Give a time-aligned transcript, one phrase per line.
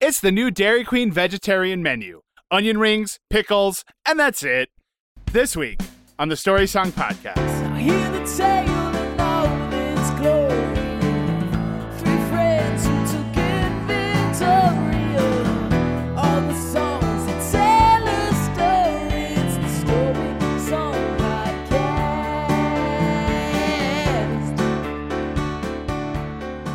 [0.00, 2.20] It's the new Dairy Queen vegetarian menu
[2.52, 4.68] onion rings, pickles, and that's it.
[5.32, 5.80] This week
[6.20, 7.36] on the Story Song Podcast.
[7.72, 10.54] I hear the tale of all its glory.
[11.98, 19.34] Three friends who took inventory of all the songs that tell a story.
[19.34, 21.74] It's the Story Song Podcast.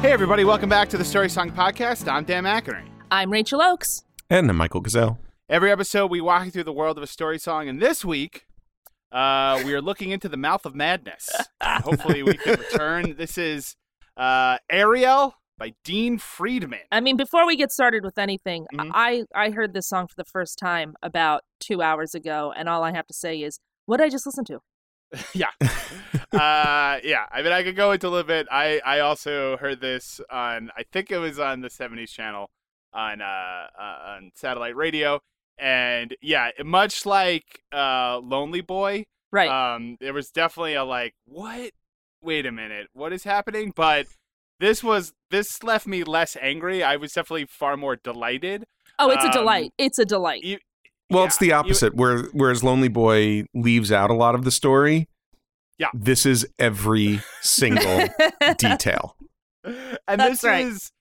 [0.02, 2.12] Hey, everybody, welcome back to the Story Song Podcast.
[2.12, 2.93] I'm Dan McInerney.
[3.14, 4.04] I'm Rachel Oakes.
[4.28, 5.20] And I'm Michael Gazelle.
[5.48, 8.48] Every episode, we walk you through the world of a story song, and this week,
[9.12, 11.30] uh, we are looking into the mouth of madness.
[11.64, 13.16] Hopefully, we can return.
[13.16, 13.76] This is
[14.18, 16.80] uh, Ariel by Dean Friedman.
[16.92, 18.90] I mean, before we get started with anything, Mhm.
[18.96, 22.84] I I heard this song for the first time about two hours ago, and all
[22.84, 24.60] I have to say is, what did I just listen to?
[25.36, 25.50] yeah,
[26.32, 27.28] uh, yeah.
[27.32, 28.48] I mean, I could go into a little bit.
[28.52, 30.72] I I also heard this on.
[30.76, 32.50] I think it was on the '70s channel
[32.94, 33.26] on uh,
[33.80, 35.20] uh on satellite radio,
[35.58, 39.06] and yeah, much like uh Lonely Boy.
[39.32, 39.50] Right.
[39.50, 41.72] um there was definitely a like what
[42.22, 44.06] wait a minute what is happening but
[44.60, 48.64] this was this left me less angry i was definitely far more delighted
[49.00, 49.72] oh, it's a um, delight.
[49.80, 50.44] It's a delight.
[50.44, 50.60] you-
[51.10, 51.96] Well, Yeah, it's the you- opposite.
[51.96, 55.08] where whereas Lonely Boy leaves out a lot of the story.
[55.80, 55.88] Yeah.
[55.96, 58.08] This is every single
[58.60, 59.16] detail.
[59.64, 60.66] and That's this right.
[60.68, 60.92] is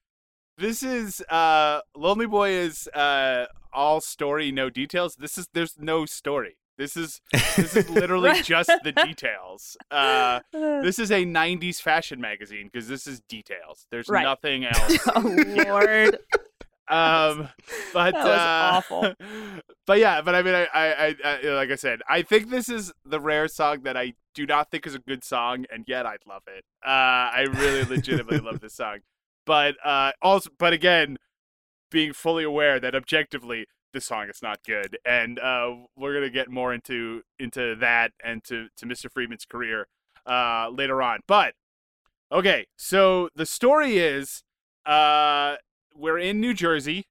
[0.58, 6.04] this is uh lonely boy is uh all story no details this is there's no
[6.06, 7.20] story this is
[7.56, 8.44] this is literally Right.
[8.56, 14.08] just the details uh this is a 90s fashion magazine because this is details there's
[14.08, 14.22] Right.
[14.24, 16.18] nothing else oh Lord.
[16.88, 17.48] um
[17.94, 19.14] but That was uh, awful.
[19.86, 22.68] but yeah but i mean I, I i i like i said i think this
[22.68, 26.06] is the rare song that i do not think is a good song and yet
[26.06, 28.98] I'd love it uh i really legitimately love this song
[29.46, 31.16] but uh also but again
[31.90, 36.48] being fully aware that objectively this song is not good and uh we're gonna get
[36.50, 39.86] more into into that and to to mr friedman's career
[40.26, 41.54] uh later on but
[42.30, 44.42] okay so the story is
[44.86, 45.56] uh
[45.94, 47.04] we're in new jersey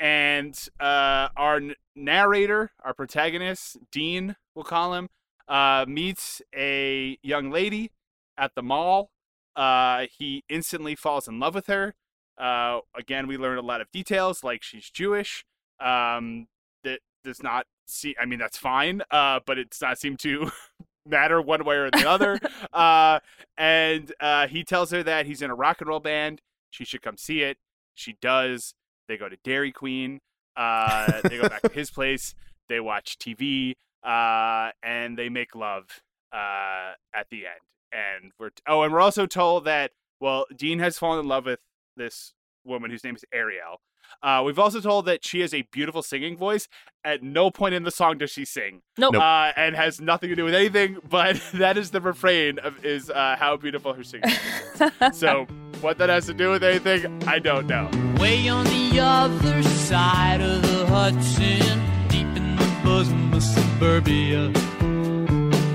[0.00, 5.10] and uh, our n- narrator, our protagonist, Dean, we'll call him,
[5.46, 7.92] uh, meets a young lady
[8.38, 9.10] at the mall.
[9.60, 11.94] Uh, he instantly falls in love with her.
[12.38, 15.44] Uh, again, we learn a lot of details, like she's Jewish.
[15.78, 16.46] Um,
[16.82, 18.16] that does not see.
[18.18, 20.50] I mean, that's fine, uh, but it does not seem to
[21.06, 22.40] matter one way or the other.
[22.72, 23.20] uh,
[23.58, 26.40] and uh, he tells her that he's in a rock and roll band.
[26.70, 27.58] She should come see it.
[27.92, 28.72] She does.
[29.08, 30.20] They go to Dairy Queen.
[30.56, 32.34] Uh, they go back to his place.
[32.70, 35.84] They watch TV, uh, and they make love
[36.32, 37.60] uh, at the end.
[37.92, 41.60] And we're oh, and we're also told that well, Dean has fallen in love with
[41.96, 42.34] this
[42.64, 43.80] woman whose name is Ariel.
[44.22, 46.68] Uh, we've also told that she has a beautiful singing voice.
[47.04, 49.14] At no point in the song does she sing, Nope.
[49.14, 49.22] Nope.
[49.22, 50.98] uh, and has nothing to do with anything.
[51.08, 55.18] But that is the refrain of is uh, how beautiful her singing voice is.
[55.18, 55.46] So
[55.80, 57.88] what that has to do with anything, I don't know.
[58.20, 64.52] Way on the other side of the Hudson, deep in the bosom of suburbia,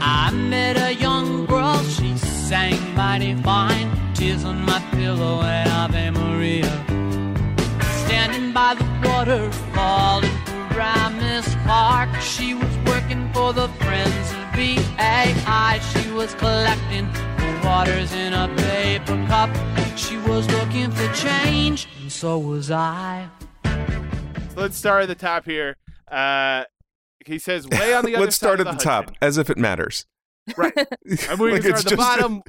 [0.02, 1.45] I met a young girl.
[1.45, 1.45] She
[2.46, 6.70] sang mighty fine, tears on my pillow and Ave Maria.
[8.06, 10.30] Standing by the waterfall in
[10.70, 15.80] Paramus Park, she was working for the Friends of BAI.
[15.92, 19.50] She was collecting the waters in a paper cup.
[19.98, 23.28] She was looking for change, and so was I.
[24.56, 25.78] Let's start at the top here.
[26.08, 26.66] Uh,
[27.26, 29.40] he says, "Way on the other Let's side start of at the, the top, as
[29.40, 30.06] if it matters.
[30.58, 30.74] Right.
[30.78, 32.42] I mean, we Like, can start at the just- bottom.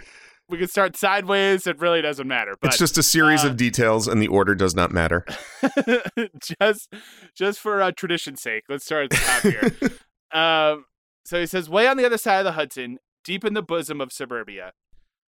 [0.48, 1.66] We can start sideways.
[1.66, 2.54] It really doesn't matter.
[2.60, 5.24] But it's just a series uh, of details, and the order does not matter.
[6.60, 6.88] just
[7.34, 9.90] just for uh, tradition's sake, let's start at the top here.
[10.40, 10.84] um,
[11.24, 14.00] so he says, "Way on the other side of the Hudson, deep in the bosom
[14.00, 14.72] of suburbia,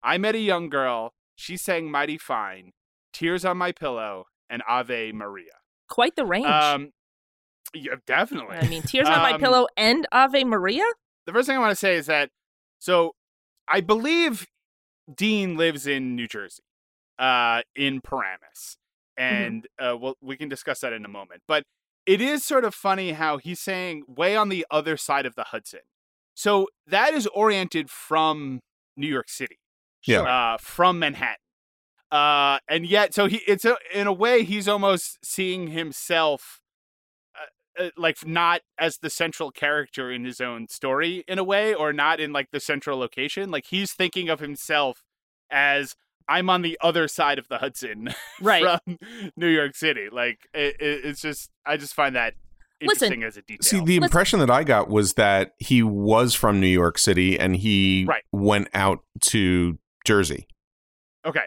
[0.02, 1.14] I met a young girl.
[1.36, 2.72] She sang mighty fine,
[3.14, 5.52] tears on my pillow, and Ave Maria."
[5.90, 6.48] Quite the range.
[6.48, 6.90] Um,
[7.76, 8.58] yeah, definitely.
[8.58, 10.86] I mean, tears on my um, pillow and Ave Maria.
[11.28, 12.32] the first thing I want to say is that
[12.84, 13.14] so
[13.66, 14.46] I believe
[15.16, 16.64] Dean lives in New Jersey,
[17.18, 18.76] uh, in Paramus,
[19.16, 21.44] and uh, well, we can discuss that in a moment.
[21.48, 21.64] But
[22.06, 25.46] it is sort of funny how he's saying way on the other side of the
[25.46, 25.80] Hudson.
[26.36, 28.60] So that is oriented from
[28.98, 29.60] New York City,
[30.06, 30.24] Yeah.
[30.24, 31.38] uh, from Manhattan.
[32.12, 36.60] Uh, and yet, so he it's a, in a way he's almost seeing himself
[37.80, 41.92] uh, like not as the central character in his own story in a way or
[41.94, 45.04] not in like the central location like he's thinking of himself
[45.52, 45.96] as
[46.28, 48.10] I'm on the other side of the Hudson
[48.42, 48.64] Right.
[48.86, 48.98] from
[49.36, 50.08] New York City.
[50.12, 52.34] Like it, it, it's just I just find that
[52.82, 53.64] Listen, interesting as a detail.
[53.64, 57.38] See, the Let's- impression that I got was that he was from New York City
[57.40, 58.24] and he Right.
[58.32, 60.48] went out to Jersey.
[61.26, 61.46] okay,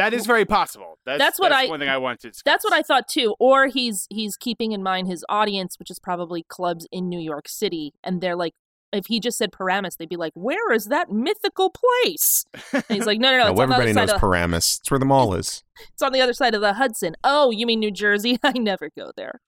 [0.00, 0.98] that is very possible.
[1.04, 3.34] That's, That's what I- one thing I wanted That's what I thought too.
[3.38, 7.48] Or he's he's keeping in mind his audience, which is probably clubs in New York
[7.48, 8.54] City, and they're like,
[8.92, 13.06] if he just said Paramus, they'd be like, "Where is that mythical place?" And he's
[13.06, 14.78] like, "No, no, no, Now, it's on the other everybody knows of Paramus.
[14.80, 15.62] It's where the mall is.
[15.92, 18.38] it's on the other side of the Hudson." Oh, you mean New Jersey?
[18.42, 19.40] I never go there.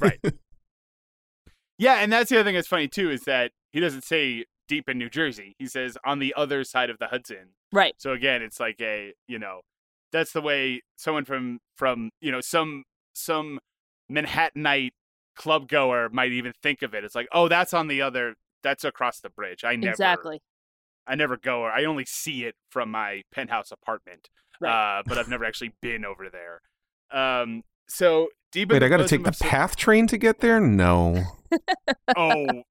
[0.00, 0.20] right.
[1.78, 4.88] Yeah, and that's the other thing that's funny too is that he doesn't say deep
[4.88, 5.54] in New Jersey.
[5.58, 7.50] He says on the other side of the Hudson.
[7.72, 7.94] Right.
[7.98, 9.60] So again, it's like a you know,
[10.12, 13.58] that's the way someone from from you know some some
[14.10, 14.92] Manhattanite
[15.34, 17.04] club goer might even think of it.
[17.04, 19.64] It's like, oh, that's on the other, that's across the bridge.
[19.64, 20.42] I never, Exactly.
[21.06, 21.60] I never go.
[21.62, 24.28] or I only see it from my penthouse apartment,
[24.60, 24.98] Right.
[24.98, 26.60] uh, but I've never actually been over there.
[27.10, 28.70] Um, so deep.
[28.70, 30.60] in Wait, I got to take the PATH train to get there?
[30.60, 31.24] No.
[32.16, 32.62] oh,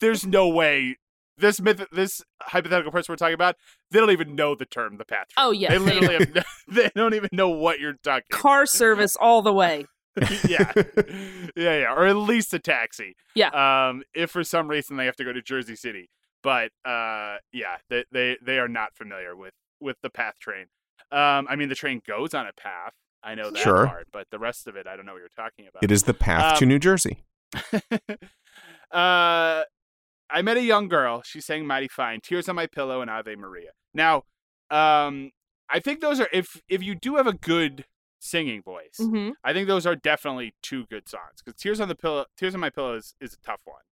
[0.00, 0.96] there's no way.
[1.36, 3.56] This myth, this hypothetical person we're talking about,
[3.90, 5.26] they don't even know the term the path.
[5.36, 8.26] Oh, yeah, they they literally have no, they don't even know what you're talking.
[8.30, 9.86] Car service all the way.
[10.48, 10.72] yeah,
[11.56, 13.16] yeah, yeah, or at least a taxi.
[13.34, 13.48] Yeah.
[13.88, 16.08] Um, if for some reason they have to go to Jersey City,
[16.42, 20.66] but uh, yeah, they they they are not familiar with with the path train.
[21.10, 22.92] Um, I mean, the train goes on a path.
[23.24, 23.86] I know that Sure.
[23.86, 25.82] part, but the rest of it, I don't know what you're talking about.
[25.82, 27.24] It is the path to Um, New Jersey.
[28.92, 29.62] uh,
[30.34, 31.22] I met a young girl.
[31.24, 34.24] She sang "Mighty Fine," "Tears on My Pillow," and "Ave Maria." Now,
[34.68, 35.30] um,
[35.70, 37.84] I think those are if if you do have a good
[38.18, 41.40] singing voice, hmm I think those are definitely two good songs.
[41.44, 43.82] Because "Tears on the Pillow," "Tears on My Pillow" is, is a tough one.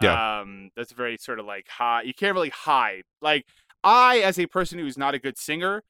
[0.00, 0.40] Yeah.
[0.40, 2.02] Um, that's very sort of like high.
[2.02, 3.02] You can't really hide.
[3.20, 3.46] Like
[3.82, 5.82] I, as a person who's not a good singer,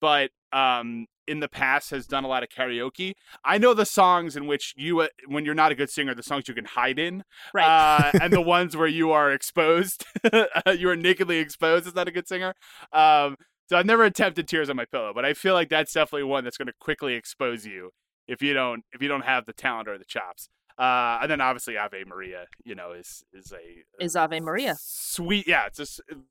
[0.00, 3.12] but um, in the past has done a lot of karaoke.
[3.44, 6.22] I know the songs in which you, uh, when you're not a good singer, the
[6.22, 7.64] songs you can hide in, Right.
[7.66, 10.04] uh, and the ones where you are exposed,
[10.76, 12.54] you are nakedly exposed as not a good singer.
[12.92, 13.36] Um,
[13.68, 16.44] so I've never attempted "Tears on My Pillow," but I feel like that's definitely one
[16.44, 17.90] that's going to quickly expose you
[18.28, 20.48] if you don't if you don't have the talent or the chops.
[20.76, 24.74] Uh, and then obviously Ave Maria, you know, is is a Is Ave Maria.
[24.78, 25.86] sweet yeah it's a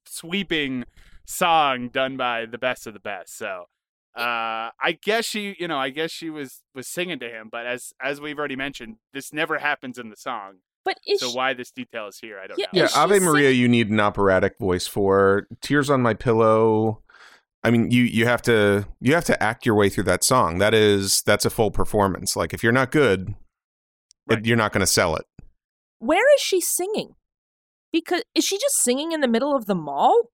[0.06, 0.84] sweeping
[1.26, 3.66] song done by the best of the best so
[4.16, 7.66] uh i guess she you know i guess she was was singing to him but
[7.66, 11.36] as as we've already mentioned this never happens in the song But is so she-
[11.38, 13.90] why this detail is here i don't Yeah, know Yeah, Ave Maria, singing- you need
[13.90, 15.48] an operatic voice for.
[15.62, 17.02] Tears on My Pillow.
[17.64, 20.58] I mean, you you have to you have to act your way through that song.
[20.60, 22.36] That is that's a full performance.
[22.36, 23.34] Like if you're not good,
[24.30, 25.26] it- you're not going to sell it.
[26.00, 27.16] where is she singing?
[27.94, 30.30] Because is she just singing in the middle of the mall?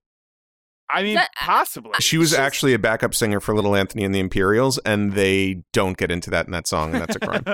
[0.92, 4.04] I mean That- uh, possibly She was She's- actually a backup singer for Little Anthony
[4.04, 7.20] and the Imperials, and they don't get into that in that song, and that's a
[7.20, 7.44] crime.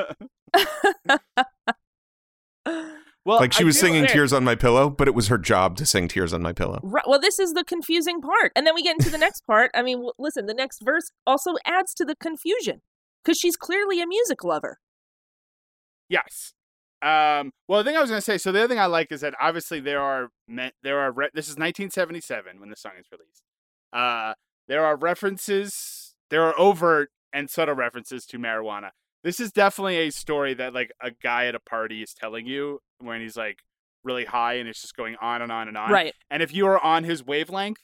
[3.25, 5.39] well like she I was singing there- "Tears on My Pillow," but it was her
[5.39, 7.05] job to sing "Tears on My Pillow." Right.
[7.07, 9.71] Well, this is the confusing part, and then we get into the next part.
[9.75, 12.83] I mean, w- listen, the next verse also adds to the confusion
[13.25, 14.79] because she's clearly a music lover.
[16.09, 16.53] Yes.
[17.03, 19.13] Um, well, the thing I was going to say, so the other thing I like
[19.13, 20.29] is that obviously there are
[20.83, 23.43] there are re- this is 1977 when the song is released.
[23.93, 24.35] Uh,
[24.69, 28.91] there are references, there are overt and subtle references to marijuana.
[29.23, 32.81] This is definitely a story that like a guy at a party is telling you
[32.99, 33.59] when he's like
[34.05, 35.91] really high and it's just going on and on and on.
[35.91, 36.15] Right.
[36.31, 37.81] And if you are on his wavelength,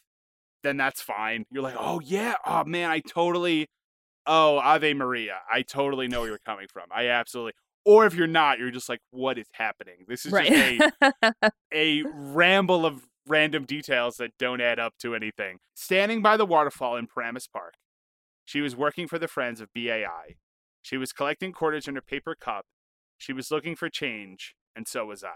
[0.63, 1.45] then that's fine.
[1.51, 3.69] You're like, oh yeah, oh man, I totally,
[4.27, 6.85] oh Ave Maria, I totally know where you're coming from.
[6.95, 7.55] I absolutely.
[7.85, 10.05] Or if you're not, you're just like, what is happening?
[10.07, 10.51] This is just
[11.03, 15.59] a a ramble of random details that don't add up to anything.
[15.75, 17.75] Standing by the waterfall in Paramus Park,
[18.45, 20.37] she was working for the Friends of BAI.
[20.83, 22.65] She was collecting quarters in her paper cup.
[23.19, 25.31] She was looking for change, and so was I.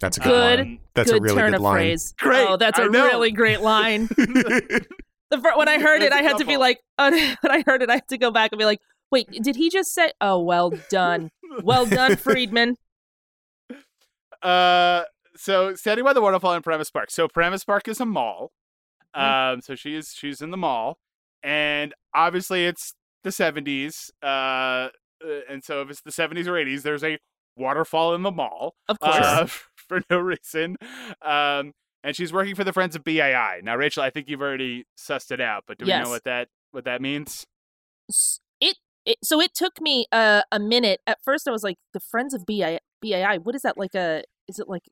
[0.00, 0.58] That's a good, Good.
[0.58, 0.78] line.
[0.94, 1.76] That's Good a really turn good of line.
[1.76, 2.14] phrase.
[2.20, 3.04] Oh, great, Oh, that's a I know.
[3.06, 4.06] really great line.
[4.16, 4.86] the
[5.40, 6.60] fir- when I heard it, I I a had to be couple.
[6.60, 8.80] like, when I heard it, I had to go back and be like,
[9.12, 10.10] wait, did he just say?
[10.20, 11.30] Oh, well done,
[11.62, 12.76] well done, Friedman.
[14.42, 15.04] Uh,
[15.36, 17.10] so standing by the waterfall in Paramus Park.
[17.10, 18.50] So Paramus Park is a mall.
[19.14, 19.54] Mm-hmm.
[19.54, 20.98] Um, so she is she's in the mall,
[21.42, 24.10] and obviously it's the seventies.
[24.22, 24.88] Uh,
[25.24, 27.18] uh, and so if it's the seventies or eighties, there's a
[27.56, 28.74] waterfall in the mall.
[28.88, 29.16] Of course.
[29.16, 30.76] uh, for no reason.
[31.20, 31.72] Um,
[32.04, 33.60] and she's working for the Friends of BAI.
[33.62, 36.48] Now, Rachel, I think you've already sussed it out, but do we know what that
[36.72, 37.46] what that means?
[39.04, 41.00] It, so it took me uh, a minute.
[41.06, 43.38] At first, I was like, the Friends of BI, BAI.
[43.38, 43.94] What is that like?
[43.94, 44.84] A is it like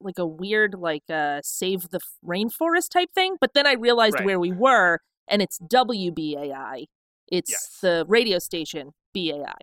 [0.00, 3.36] like a weird like uh save the rainforest type thing?
[3.40, 4.26] But then I realized Right.
[4.26, 6.84] where we were, and it's WBAI.
[7.28, 7.78] It's Yes.
[7.80, 9.54] the radio station BAI.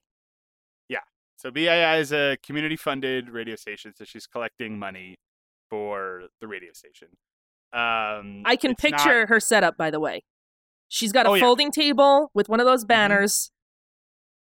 [0.90, 1.00] Yeah.
[1.38, 5.18] So BAI is a community funded radio station, so she's collecting money
[5.70, 7.10] for the radio station.
[7.72, 10.24] Um, I can it's not- picture her setup, by the way.
[10.90, 11.42] She's got a Oh, yeah.
[11.42, 13.52] folding table with one of those banners,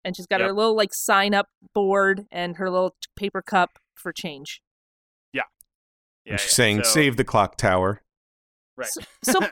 [0.06, 4.14] and she's got her little like sign up board and her little paper cup for
[4.14, 4.62] change.
[5.34, 5.42] yeah,
[6.26, 8.02] And she's yeah, saying, so- "Save the clock tower."
[8.78, 8.90] Right.
[9.24, 9.40] So, so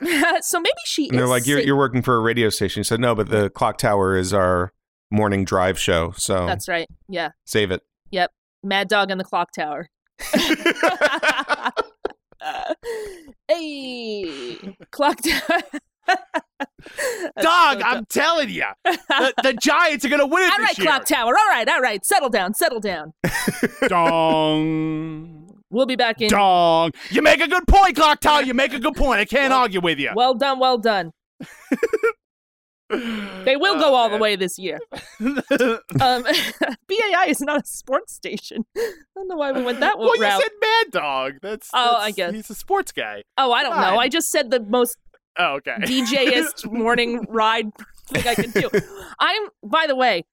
[0.60, 1.08] maybe she.
[1.08, 3.28] And they're like, "You're sa- you're working for a radio station." He said, "No, but
[3.28, 4.72] the clock tower is our
[5.10, 6.88] morning drive show, so That's right.
[7.08, 8.30] Yeah, save it." Yep.
[8.62, 9.88] Mad Dog and the Clock Tower.
[13.48, 15.60] hey, Clock Tower.
[17.40, 20.86] Dog, I'm telling you, the, the Giants are gonna win it All right, year.
[20.86, 21.34] Clock Tower.
[21.36, 22.04] All right, all right.
[22.04, 23.12] Settle down, settle down.
[23.88, 26.28] Dong, We'll be back in.
[26.28, 26.92] dong.
[27.10, 28.42] You make a good point, Clock Tower.
[28.42, 29.18] You make a good point.
[29.20, 30.10] I can't argue with you.
[30.14, 31.10] Well done, well done.
[32.90, 34.78] They will Oh, go all the way this year.
[35.20, 38.66] Um, BAI is not a sports station.
[38.76, 40.04] I don't know why we went that way.
[40.04, 40.40] well, you route.
[40.42, 41.32] said Mad Dog.
[41.42, 42.34] That's, Oh, that's- I guess.
[42.34, 43.24] he's a sports guy.
[43.36, 43.96] oh, I don't know.
[43.98, 44.96] I just said the most
[45.38, 45.76] Oh, okay.
[45.80, 47.70] DJist morning ride
[48.08, 48.68] thing I can do.
[49.18, 50.24] I'm, by the way,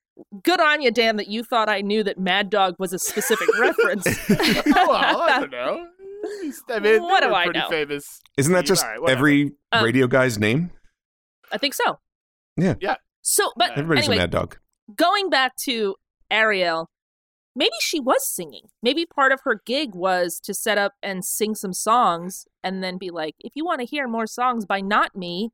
[0.44, 3.48] good on you, Dan, that you thought I knew that Mad Dog was a specific
[3.60, 4.06] reference.
[4.30, 5.88] oh, well, I don't know.
[6.70, 7.70] I mean, What they do I pretty know?
[7.70, 8.22] famous.
[8.38, 9.18] Isn't that just All right, whatever.
[9.20, 10.70] every Um, radio guy's name?
[11.52, 11.98] I think so.
[12.58, 12.76] Yeah.
[12.80, 12.96] Yeah.
[13.24, 14.58] So, but Everybody's anyway, a mad dog.
[14.96, 15.96] going back to
[16.30, 16.90] Ariel,
[17.56, 18.64] maybe she was singing.
[18.82, 22.98] Maybe part of her gig was to set up and sing some songs and then
[22.98, 25.52] be like, if you want to hear more songs by not me,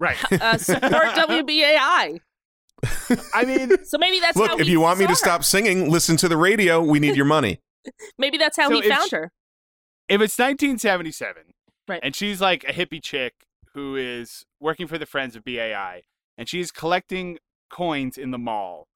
[0.00, 0.16] Right.
[0.32, 2.18] uh, support WBAI.
[3.32, 5.14] I mean, So maybe that's how Look, if you want me to her.
[5.16, 6.82] stop singing, listen to the radio.
[6.82, 7.60] We need your money.
[8.18, 9.32] maybe that's how So he found she- her.
[10.08, 11.42] if it's 1977,
[11.86, 12.00] Right.
[12.02, 13.34] and she's like a hippie chick
[13.74, 16.02] who is working for the Friends of BAI,
[16.38, 17.38] and she's collecting
[17.70, 18.86] coins in the mall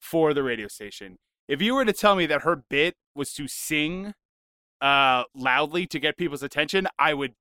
[0.00, 1.16] for the radio station.
[1.48, 4.14] If you were to tell me that her bit was to sing
[4.80, 7.34] uh, loudly to get people's attention, I would.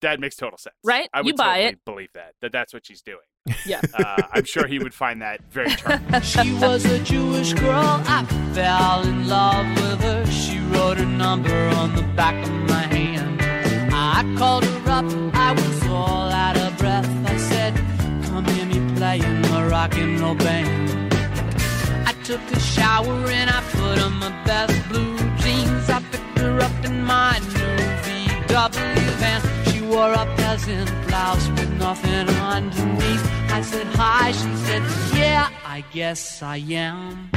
[0.00, 1.08] That makes total sense, Right?
[1.12, 1.84] I would You buy totally it.
[1.84, 3.18] believe that that that's what she's doing.
[3.66, 3.80] Yeah.
[3.92, 6.20] Uh, I'm sure he would find that very charming.
[6.22, 8.24] She was a Jewish girl, I
[8.54, 10.24] fell in love with her.
[10.30, 13.40] She wrote her number on the back of my hand.
[13.92, 17.08] I called her up, I was all out of breath.
[17.26, 17.74] I said,
[18.26, 21.07] Come hear me playing my rock and roll band.
[22.28, 25.88] Took a shower and I put on my best blue jeans.
[25.88, 29.40] I picked her up in my new VW van.
[29.72, 33.24] She wore a peasant blouse with nothing underneath.
[33.50, 34.82] I said hi, she said,
[35.18, 37.30] Yeah, I guess I am.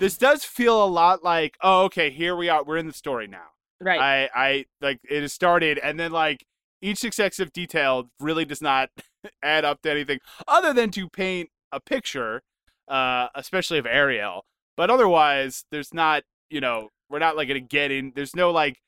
[0.00, 2.64] This does feel a lot like, oh, okay, here we are.
[2.64, 3.46] We're in the story now.
[3.80, 4.00] Right.
[4.00, 6.44] I, I like it has started, and then like
[6.82, 8.90] each successive detail really does not
[9.42, 12.42] add up to anything other than to paint a picture,
[12.88, 14.44] uh, especially of Ariel.
[14.76, 18.12] But otherwise, there's not, you know, we're not like gonna get in.
[18.14, 18.78] There's no like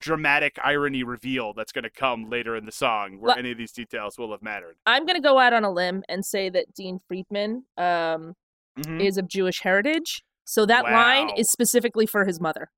[0.00, 3.72] dramatic irony reveal that's gonna come later in the song where Well- any of these
[3.72, 4.76] details will have mattered.
[4.86, 8.34] I'm going to go out on a limb and say that Dean Friedman um,
[8.78, 9.00] Mhm.
[9.00, 10.24] is of Jewish heritage.
[10.44, 12.70] So that line is specifically for his mother.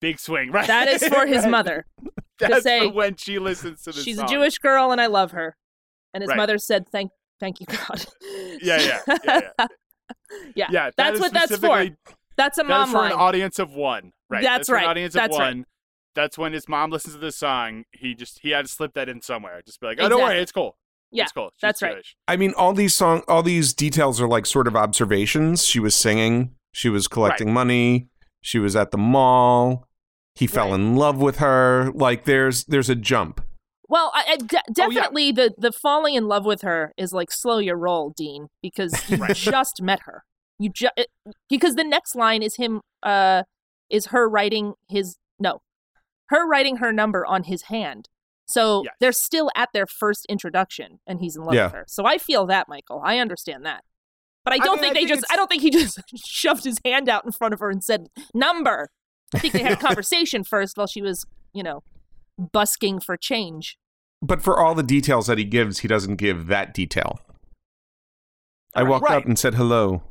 [0.00, 0.66] Big swing, right?
[0.66, 1.86] That is for his mother.
[2.38, 4.24] That's say, for when she listens to the She's song.
[4.26, 5.56] a Jewish girl and I love her.
[6.12, 6.36] And his Right.
[6.36, 8.04] mother said, "Thank, thank you, God."
[8.62, 9.66] Yeah, yeah, yeah, yeah.
[10.54, 11.86] Yeah, Yeah, that that's what that's for.
[12.36, 13.12] That's a mom is for line.
[13.12, 14.12] an audience of one.
[14.28, 14.42] Right.
[14.42, 14.84] That's for right.
[14.84, 15.54] An audience That's of right.
[15.56, 15.64] one.
[16.14, 17.84] That's when his mom listens to this song.
[17.92, 19.62] He just he had to slip that in somewhere.
[19.64, 20.76] Just be like, oh, don't worry, it's cool.
[21.12, 21.50] Yeah, it's cool.
[21.54, 22.04] She's that's right.
[22.26, 25.64] I mean, all these song, all these details are like sort of observations.
[25.64, 26.54] She was singing.
[26.74, 28.08] She was collecting money.
[28.40, 29.86] She was at the mall.
[30.34, 30.74] He fell Right.
[30.80, 31.92] in love with her.
[31.94, 33.40] Like there's there's a jump.
[33.88, 34.72] Well, I, I de- Oh, yeah.
[34.74, 38.92] definitely the the falling in love with her is like slow your roll, Dean, because
[39.08, 39.36] you Right.
[39.36, 40.24] just met her.
[40.58, 40.92] You just
[41.48, 43.44] because the next line is him uh
[43.88, 45.62] is her writing his no,
[46.30, 48.08] her writing her number on his hand.
[48.46, 48.94] So Yes.
[49.00, 51.66] they're still at their first introduction, and he's in love Yeah.
[51.66, 51.84] with her.
[51.86, 53.00] So I feel that, Michael.
[53.04, 53.84] I understand that,
[54.44, 55.18] but I I don't mean, think I they think just.
[55.24, 57.82] it's- I don't think he just shoved his hand out in front of her and
[57.82, 58.90] said number.
[59.34, 61.82] I think they had a conversation first while she was, you know,
[62.52, 63.76] busking for change.
[64.22, 67.18] But for all the details that he gives, he doesn't give that detail.
[68.74, 68.88] I Right.
[68.90, 69.16] walked Right.
[69.18, 70.02] up and said hello.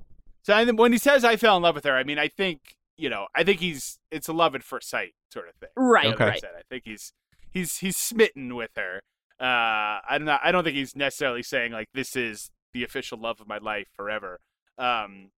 [0.43, 2.59] So I, when he says I fell in love with her, I mean, I think
[2.95, 5.69] you know, I think he's it's a love at first sight sort of thing.
[5.75, 6.39] Right, You know I'm right.
[6.41, 6.53] saying?
[6.57, 7.11] I think he's
[7.49, 9.01] he's he's smitten with her.
[9.39, 10.41] Uh, I'm not.
[10.43, 13.87] I don't think he's necessarily saying like this is the official love of my life
[13.95, 14.39] forever.
[14.77, 15.31] Um,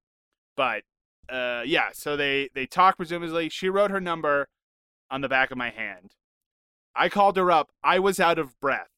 [0.56, 0.84] but
[1.30, 1.90] uh, yeah.
[1.94, 3.50] So they they talk presumably.
[3.50, 4.48] She wrote her number
[5.10, 6.12] on the back of my hand.
[6.96, 7.72] I called her up.
[7.84, 8.90] I was out of breath,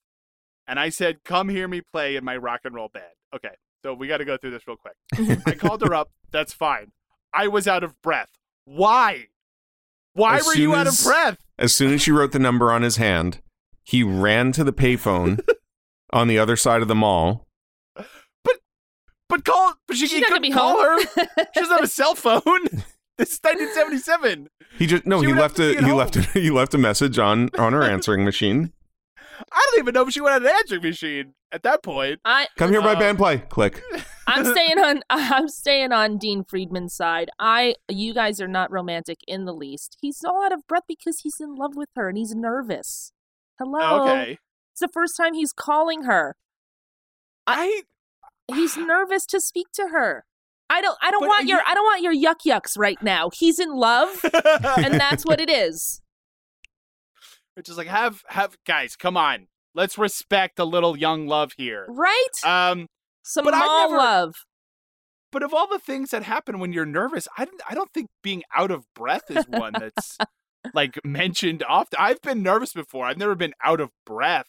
[0.68, 3.94] and I said, "Come hear me play in my rock and roll band." Okay, so
[3.94, 5.42] we got to go through this real quick.
[5.46, 6.12] I called her up.
[6.32, 6.92] That's fine.
[7.34, 8.30] I was out of breath.
[8.66, 9.28] Why?
[10.14, 11.38] Why As were you out of breath?
[11.60, 13.42] As soon as she wrote the number on his hand,
[13.84, 15.40] he ran to the payphone
[16.14, 17.48] on the other side of the mall.
[19.30, 19.74] But call.
[19.88, 21.02] But she, She's not gonna couldn't be call home.
[21.02, 21.26] her.
[21.54, 22.42] She doesn't have a cell phone.
[23.18, 24.48] This is 1977.
[24.78, 25.98] He just no, She he left to a he home.
[25.98, 28.72] left a, he left a message on on her answering machine.
[29.52, 32.20] I don't even know if she went on an answering machine at that point.
[32.26, 33.40] I Come here, my Um, band play.
[33.50, 33.82] Click.
[34.28, 37.32] I'm staying on I'm staying on Dean Friedman's side.
[37.40, 39.98] I you guys are not romantic in the least.
[40.00, 43.14] He's all out of breath because he's in love with her and he's nervous.
[43.58, 44.04] Hello.
[44.04, 44.38] Okay.
[44.74, 46.36] It's the first time he's calling her.
[47.48, 47.82] I
[48.54, 50.26] He's nervous to speak to her.
[50.70, 53.02] I don't I don't But want your you- I don't want your yuck yucks right
[53.02, 53.30] now.
[53.34, 56.02] He's in love and that's what it is.
[57.56, 59.48] Which is like have have guys, come on.
[59.74, 61.86] Let's respect a little young love here.
[61.90, 62.28] Right?
[62.44, 62.88] Um
[63.24, 64.36] Some but I mall never- love.
[65.32, 68.10] but of all the things that happen when you're nervous, I don't I don't think
[68.22, 70.18] being out of breath is one that's
[70.74, 71.98] like mentioned often.
[72.00, 73.06] I've been nervous before.
[73.06, 74.48] I've never been out of breath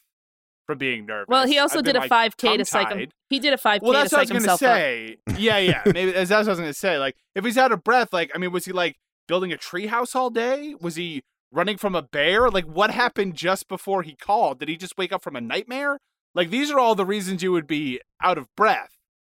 [0.68, 1.28] from being nervous.
[1.28, 3.08] Well, he also I've did been, a 5K to psych him.
[3.30, 3.82] He did a 5K to himself.
[3.82, 4.68] Well, to that's what I was gonna himself up.
[4.68, 5.16] say.
[5.38, 5.82] Yeah, yeah.
[5.86, 6.98] Maybe that's what I was gonna say.
[6.98, 8.96] Like, if he's out of breath, like, I mean, was he like
[9.26, 10.74] building a treehouse all day?
[10.78, 12.50] Was he running from a bear?
[12.50, 14.60] Like, what happened just before he called?
[14.60, 15.98] Did he just wake up from a nightmare?
[16.34, 18.90] Like, these are all the reasons you would be out of breath.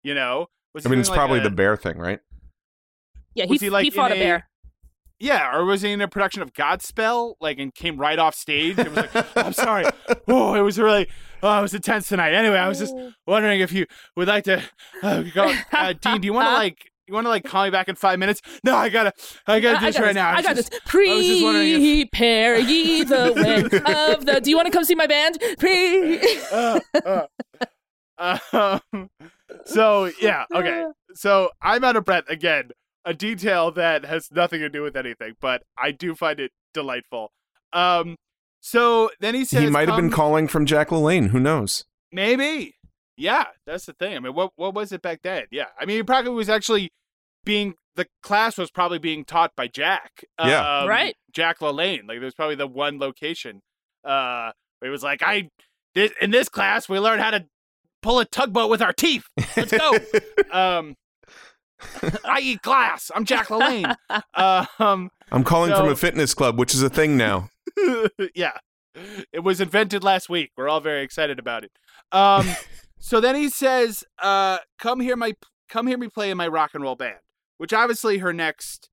[0.03, 0.47] You know?
[0.75, 2.21] Was I mean, it's like, probably a- the bear thing, right?
[3.35, 4.48] Yeah, he, he, like, he fought a a- bear.
[5.21, 8.79] Yeah, or was he in a production of Godspell, like, and came right off stage?
[8.79, 9.85] It was like, "Oh, I'm sorry.
[10.29, 11.09] Oh, it was really,
[11.43, 12.35] oh, it was intense tonight.
[12.35, 12.95] Anyway, I was just
[13.27, 14.63] wondering if you would like to
[15.03, 15.53] uh, go.
[15.73, 17.95] Uh, Dean, do you want to like you want to like call me back in
[17.95, 18.43] five minutes?
[18.63, 19.13] No, I gotta
[19.47, 20.15] I gotta do I this got right this.
[20.17, 20.29] now.
[20.31, 21.43] I was got just- this.
[21.43, 24.41] wondering if- Prepare ye the way of the.
[24.43, 25.39] Do you want to come see my band?
[25.59, 26.21] Pre.
[26.53, 26.81] uh,
[28.19, 29.11] uh, um,
[29.65, 30.85] so yeah, okay.
[31.15, 32.71] So I'm out of breath again.
[33.09, 37.33] A detail that has nothing to do with anything, but I do find it delightful.
[37.73, 38.17] Um,
[38.61, 41.29] so then he says he might have been calling from Jack LaLanne.
[41.29, 41.87] Who knows?
[42.13, 42.75] Maybe.
[43.17, 44.15] Yeah, that's the thing.
[44.15, 45.45] I mean, what what was it back then?
[45.51, 46.91] Yeah, I mean, he probably was actually
[47.45, 50.25] being the class was probably being taught by Jack.
[50.39, 50.81] Yeah.
[50.81, 51.17] um, Right.
[51.33, 52.07] Jack LaLanne.
[52.07, 53.63] Like, there's probably the one location.
[54.05, 55.49] Uh, where it was like, I
[55.95, 57.47] this, in this class we learned how to
[58.03, 59.25] pull a tugboat with our teeth.
[59.57, 59.99] Let's go.
[60.53, 60.95] um,
[62.25, 63.11] I eat glass.
[63.15, 63.97] I'm Jack LaLanne.
[64.81, 67.51] um, I'm calling from a fitness club, which is a thing now.
[68.35, 68.53] yeah.
[69.33, 70.51] It was invented last week.
[70.57, 71.71] We're all very excited about it.
[72.11, 72.49] Um
[72.99, 75.35] so then he says, uh, come hear my
[75.69, 77.19] come hear me play in my rock and roll band.
[77.59, 78.89] Which obviously her next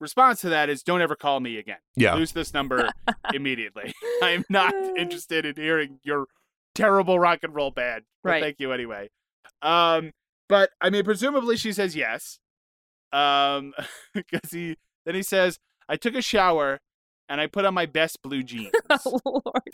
[0.00, 1.78] response to that is don't ever call me again.
[1.94, 2.14] Yeah.
[2.14, 2.88] Lose this number
[3.32, 3.92] immediately.
[4.22, 6.26] I am not interested in hearing your
[6.74, 8.02] terrible rock and roll band.
[8.24, 8.42] But Right.
[8.42, 9.10] thank you anyway.
[9.62, 10.10] Um
[10.54, 12.38] but I mean presumably she says yes.
[13.12, 13.72] Um
[14.14, 16.78] because he then he says, I took a shower
[17.28, 18.70] and I put on my best blue jeans.
[18.88, 19.72] oh, Lord.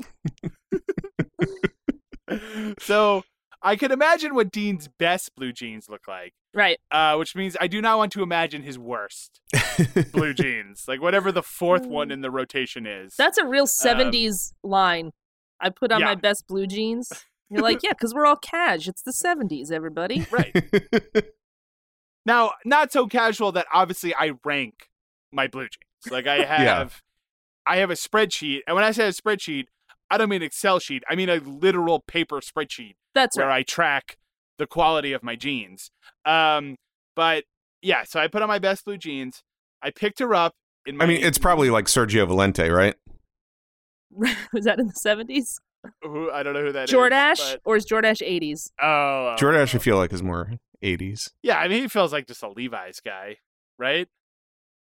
[2.81, 3.23] so
[3.63, 6.79] I can imagine what Dean's best blue jeans look like, Right.
[6.91, 9.41] uh, which means I do not want to imagine his worst
[10.13, 13.15] blue jeans, like whatever the fourth one in the rotation is.
[13.19, 15.11] That's a real 70s line.
[15.61, 16.07] I put on Um, yeah.
[16.07, 17.11] my best blue jeans.
[17.51, 18.87] You're like, yeah, because we're all cash.
[18.87, 20.25] It's the 70s, everybody.
[20.31, 20.55] right
[22.25, 24.89] now, not so casual that obviously I rank
[25.33, 26.13] my blue jeans.
[26.13, 27.01] Like I have,
[27.67, 29.65] I have a spreadsheet, and when I say a spreadsheet,
[30.11, 31.03] I don't mean Excel sheet.
[31.09, 32.95] I mean a literal paper spreadsheet.
[33.15, 33.59] That's where right.
[33.59, 34.17] I track
[34.59, 35.91] the quality of my jeans.
[36.25, 36.77] Um,
[37.17, 37.45] but
[37.83, 39.43] yeah, so I put on my best blue jeans.
[39.83, 40.55] I picked her up
[40.87, 41.05] in my.
[41.05, 42.95] I mean, it's probably like Sergio Valente, right?
[44.53, 45.57] Was that in the 70s?
[46.03, 46.95] Who I don't know who that is.
[46.95, 47.53] Jordache?
[47.55, 48.71] but- Or is Jordache 80s?
[48.83, 51.31] oh, Jordache, I feel like is more 80s.
[51.43, 53.37] Yeah, I mean, he feels like just a Levi's guy,
[53.79, 54.09] right?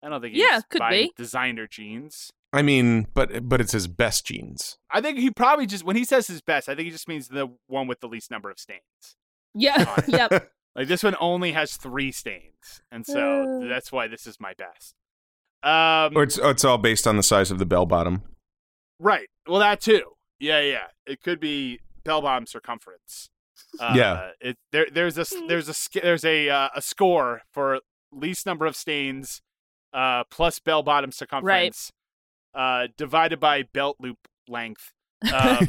[0.03, 1.13] I don't think he's Yeah, could buying be.
[1.17, 2.31] designer jeans.
[2.53, 4.77] I mean, but but it's his best jeans.
[4.89, 7.27] I think he probably just when he says his best, I think he just means
[7.27, 8.81] the one with the least number of stains.
[9.53, 10.01] Yeah.
[10.07, 10.51] yep.
[10.75, 13.67] Like this one only has three stains, and so Uh.
[13.67, 14.93] that's why this is my best.
[15.63, 18.21] Um, Or it's it's all based on the size of the bell bottom.
[18.99, 19.27] Right.
[19.47, 20.03] Well, that too.
[20.39, 20.87] Yeah, yeah.
[21.05, 23.29] It could be bell bottom circumference.
[23.79, 24.29] Uh, Yeah.
[24.39, 24.87] It there.
[24.91, 27.79] There's a s- there's a there's a uh, a score for
[28.11, 29.41] least number of stains,
[29.93, 31.91] uh, plus bell bottom circumference,
[32.53, 34.93] uh, divided by belt loop length,
[35.33, 35.67] Um,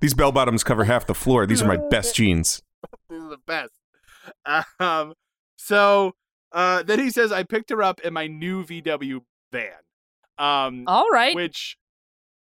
[0.00, 1.46] These bell bottoms cover half the floor.
[1.46, 2.62] These are my best jeans.
[3.10, 3.72] These are the best.
[4.78, 5.14] Um,
[5.56, 6.12] so
[6.52, 9.20] uh, then he says, I picked her up in my new VW
[9.52, 9.72] van.
[10.38, 11.34] Um, All right.
[11.34, 11.76] which,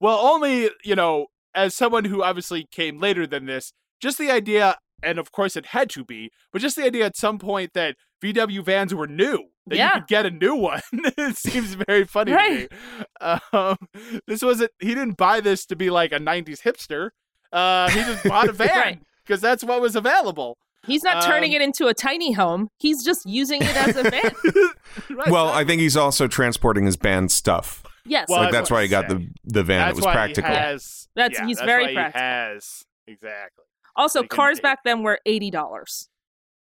[0.03, 4.77] well, only, you know, as someone who obviously came later than this, just the idea,
[5.03, 7.97] and of course it had to be, but just the idea at some point that
[8.23, 9.87] VW vans were new, that Yeah.
[9.95, 12.69] you could get a new one, it seems very funny Right.
[12.71, 12.77] to
[13.23, 13.38] me.
[13.53, 13.77] Um,
[14.27, 17.11] this wasn't, he didn't buy this to be like a 90s hipster.
[17.53, 18.99] Uh, he just bought a van Right.
[19.25, 20.57] because that's what was available.
[20.87, 22.69] He's not turning um, it into a tiny home.
[22.79, 24.33] He's just using it as a van.
[25.11, 25.31] Right.
[25.31, 27.83] Well, I think he's also transporting his band stuff.
[28.05, 28.27] Yes.
[28.29, 30.51] Well, like that's that's why he got the the van that's that was why practical.
[30.51, 32.21] He has, That's- yeah, he's that's very why he practical.
[32.21, 33.65] has exactly.
[33.97, 36.09] also, he cars back then were eighty dollars.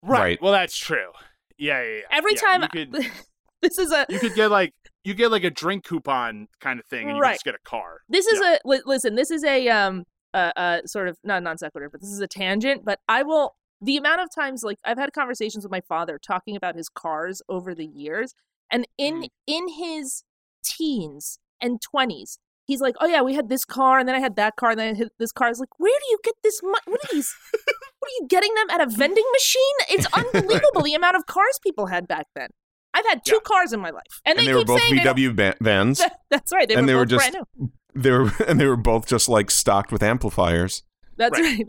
[0.02, 0.18] Right.
[0.20, 0.42] Right.
[0.42, 1.10] Well, that's true.
[1.58, 2.00] Yeah, yeah, yeah.
[2.10, 2.92] Every Yeah, time could
[3.62, 4.72] this is a you could get like
[5.04, 7.30] you get like a drink coupon kind of thing, and you Right.
[7.30, 8.00] can just get a car.
[8.08, 9.14] this is a li- listen.
[9.16, 12.28] This is a um uh, uh sort of not non sequitur, but this is a
[12.28, 12.84] tangent.
[12.84, 16.54] But I will the amount of times like I've had conversations with my father talking
[16.56, 18.34] about his cars over the years,
[18.70, 19.28] and in Mhm.
[19.48, 20.22] in his
[20.64, 22.38] teens and twenties.
[22.66, 24.78] He's like, oh yeah, we had this car, and then I had that car, and
[24.78, 25.46] then I had this car.
[25.46, 26.74] I was like, where do you get this money?
[26.84, 27.34] What are these?
[27.52, 29.74] what are you getting them at a vending machine?
[29.90, 32.48] It's unbelievable the amount of cars people had back then.
[32.94, 33.40] I've had two Yeah.
[33.44, 36.02] cars in my life, and, And they, they were both saying they don't- VW vans.
[36.30, 36.68] That's right.
[36.68, 37.72] They and were they were both just brand new.
[37.94, 40.82] they were and they were both just like stocked with amplifiers.
[41.16, 41.58] That's Right.
[41.58, 41.66] right.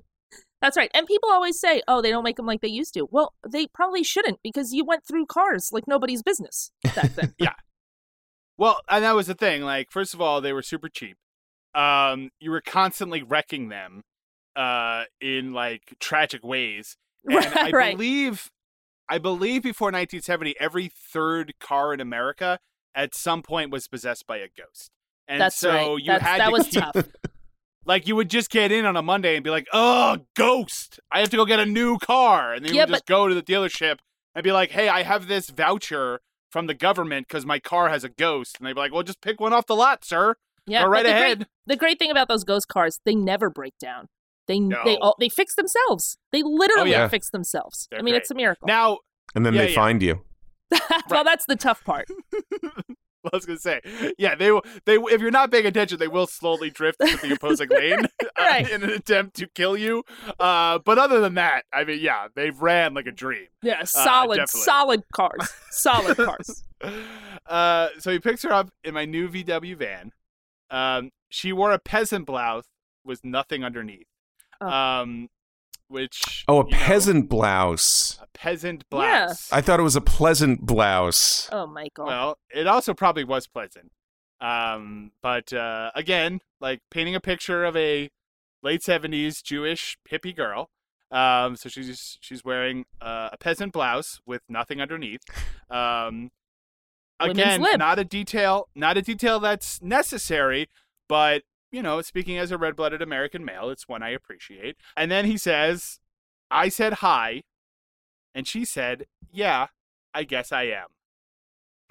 [0.61, 0.91] That's right.
[0.93, 3.67] And people always say, "Oh, they don't make them like they used to." Well, they
[3.67, 7.33] probably shouldn't because you went through cars like nobody's business back then.
[8.59, 9.63] Well, and that was the thing.
[9.63, 11.17] Like, first of all, they were super cheap.
[11.73, 14.03] Um, you were constantly wrecking them,
[14.55, 16.97] uh, in like tragic ways.
[17.29, 17.97] And I right.
[17.97, 18.51] believe,
[19.09, 22.59] I believe before 1970, every third car in America
[22.95, 24.91] at some point was possessed by a ghost.
[25.27, 25.91] And That's so right.
[25.95, 26.95] you That's, had that to was keep, tough.
[27.85, 30.99] like you would just get in on a Monday and be like, "Oh, ghost!
[31.11, 33.27] I have to go get a new car," and then you Yeah, would just go
[33.27, 33.99] to the dealership
[34.35, 38.03] and be like, "Hey, I have this voucher from the government because my car has
[38.03, 40.35] a ghost," and they'd be like, "Well, just pick one off the lot, sir.
[40.65, 43.49] Yeah, go right the ahead." Great, the great thing about those ghost cars, they never
[43.49, 44.07] break down.
[44.47, 44.81] They No.
[44.83, 46.17] they all they fix themselves.
[46.31, 47.07] They literally oh, yeah.
[47.07, 47.87] fix themselves.
[47.91, 48.21] They're I mean, great.
[48.21, 48.67] it's a miracle.
[48.67, 48.99] Now,
[49.35, 49.75] And then Yeah, they yeah.
[49.75, 50.23] find you.
[51.09, 52.07] well, that's the tough part.
[53.25, 53.81] I was gonna say,
[54.17, 54.63] yeah, they will.
[54.85, 58.05] They if you're not paying attention, they will slowly drift into the opposing lane
[58.35, 60.03] uh, in an attempt to kill you.
[60.39, 63.47] Uh, but other than that, I mean, yeah, they've ran like a dream.
[63.61, 64.61] Yeah, solid, definitely.
[64.61, 66.63] solid cars, solid cars.
[67.45, 70.11] Uh, so he picks her up in my new VW van.
[70.69, 72.65] Um, she wore a peasant blouse
[73.03, 74.07] with nothing underneath.
[74.61, 74.67] Oh.
[74.69, 75.29] Um,
[75.89, 78.17] which Oh, a you know, peasant blouse.
[78.21, 79.25] a peasant Yeah.
[79.25, 79.51] blouse.
[79.51, 81.49] I thought it was a pleasant blouse.
[81.51, 82.05] Oh, Michael.
[82.05, 83.91] Well, it also probably was pleasant.
[84.41, 88.09] Um, but uh, again, like painting a picture of a
[88.63, 90.69] late seventies Jewish hippie girl.
[91.11, 95.21] Um, so she's she's wearing uh, a peasant blouse with nothing underneath.
[95.69, 96.29] Um,
[97.19, 100.69] again, not a detail, not a detail that's necessary,
[101.09, 104.77] but you know, speaking as a red-blooded American male, it's one I appreciate.
[104.95, 105.99] And then he says,
[106.49, 107.43] "I said hi,"
[108.33, 109.67] and she said, "Yeah,
[110.13, 110.87] I guess I am."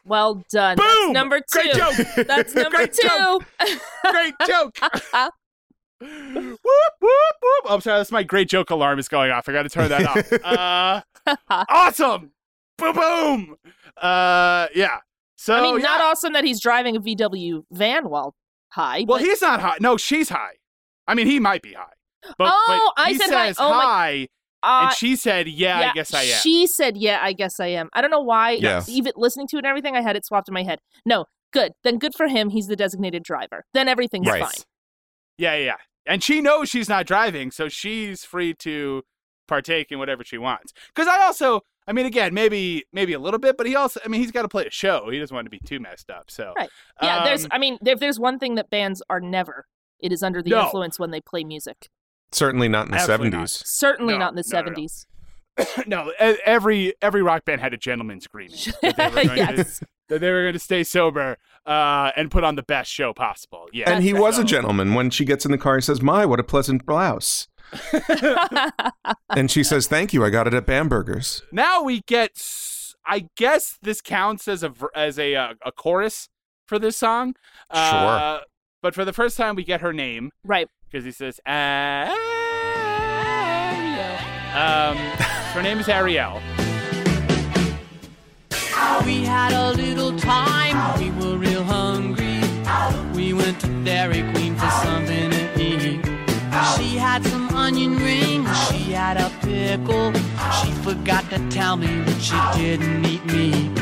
[0.08, 0.76] well done.
[0.76, 0.86] Boom!
[0.86, 1.60] That's number two.
[1.60, 2.26] Great joke.
[2.26, 3.08] That's number Great two.
[3.08, 3.44] joke.
[4.10, 4.76] Great joke.
[6.00, 6.60] whoop whoop
[7.00, 7.64] whoop!
[7.64, 9.48] Oh, I'm sorry, that's my great joke alarm is going off.
[9.48, 11.02] I got to turn that off.
[11.28, 12.32] Uh, awesome!
[12.76, 13.56] Boom boom!
[13.96, 14.98] Uh, yeah.
[15.36, 15.82] So I mean, yeah.
[15.82, 18.34] not awesome that he's driving a VW van while
[18.70, 19.04] high.
[19.06, 19.76] Well, but he's not high.
[19.80, 20.54] No, she's high.
[21.06, 21.92] I mean, he might be high.
[22.36, 23.46] But, Oh, but I he said high.
[23.48, 24.28] says Oh, my- hi,
[24.62, 27.68] uh, and she said, yeah, I guess I am." She said, "Yeah, I guess I
[27.68, 28.52] am." I don't know why.
[28.52, 28.82] Yeah.
[28.88, 30.80] Even listening to it and everything, I had it swapped in my head.
[31.06, 31.72] No, good.
[31.84, 32.50] Then good for him.
[32.50, 33.64] He's the designated driver.
[33.72, 34.42] Then everything's Right.
[34.42, 34.50] fine.
[35.38, 35.76] Yeah, yeah, yeah.
[36.06, 39.04] And she knows she's not driving, so she's free to
[39.46, 40.72] partake in whatever she wants.
[40.88, 44.08] Because I also, I mean, again, maybe maybe a little bit, but he also, I
[44.08, 45.08] mean, he's got to play a show.
[45.10, 46.30] He doesn't want to be too messed up.
[46.30, 46.68] So Right.
[47.02, 47.44] Yeah, there's.
[47.44, 49.66] um, I mean, if there's one thing that bands are never,
[49.98, 50.64] it is under the No.
[50.66, 51.88] influence when they play music.
[52.30, 53.62] Certainly not in the 70s.
[53.66, 54.64] Certainly No, not in the no, no, no.
[54.64, 55.06] seventies.
[55.86, 59.78] no, e- every every rock band had a gentleman's agreement that they were going, yes.
[59.80, 63.12] to, that they were going to stay sober uh, and put on the best show
[63.12, 63.66] possible.
[63.72, 64.94] Yeah, And he was a gentleman.
[64.94, 67.48] When she gets in the car, he says, My, what a pleasant blouse.
[69.30, 70.24] And she says, Thank you.
[70.24, 71.42] I got it at Bamberger's.
[71.52, 72.42] Now we get,
[73.06, 76.28] I guess this counts as a as a uh, a chorus
[76.66, 77.34] for this song.
[77.70, 78.40] Uh,
[78.82, 80.68] but for the first time, we get her name right.
[80.90, 82.14] because he says Ariel.
[84.54, 84.96] Um,
[85.54, 86.40] her name is Ariel.
[89.04, 92.40] We had a little time, we were real hungry.
[93.14, 95.32] We went to Dairy Queen for something,
[97.76, 100.12] it pickle.
[100.58, 103.72] She forgot to tell me that she didn't meat.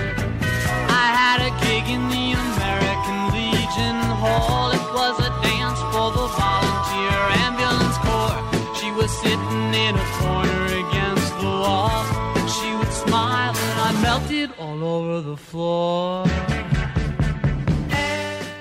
[0.91, 4.71] I had a gig in the American Legion Hall.
[4.71, 8.43] It was a dance for the volunteer ambulance corps.
[8.75, 12.03] She was sitting in a corner against the wall.
[12.49, 16.27] She would smile and I melted all over the floor.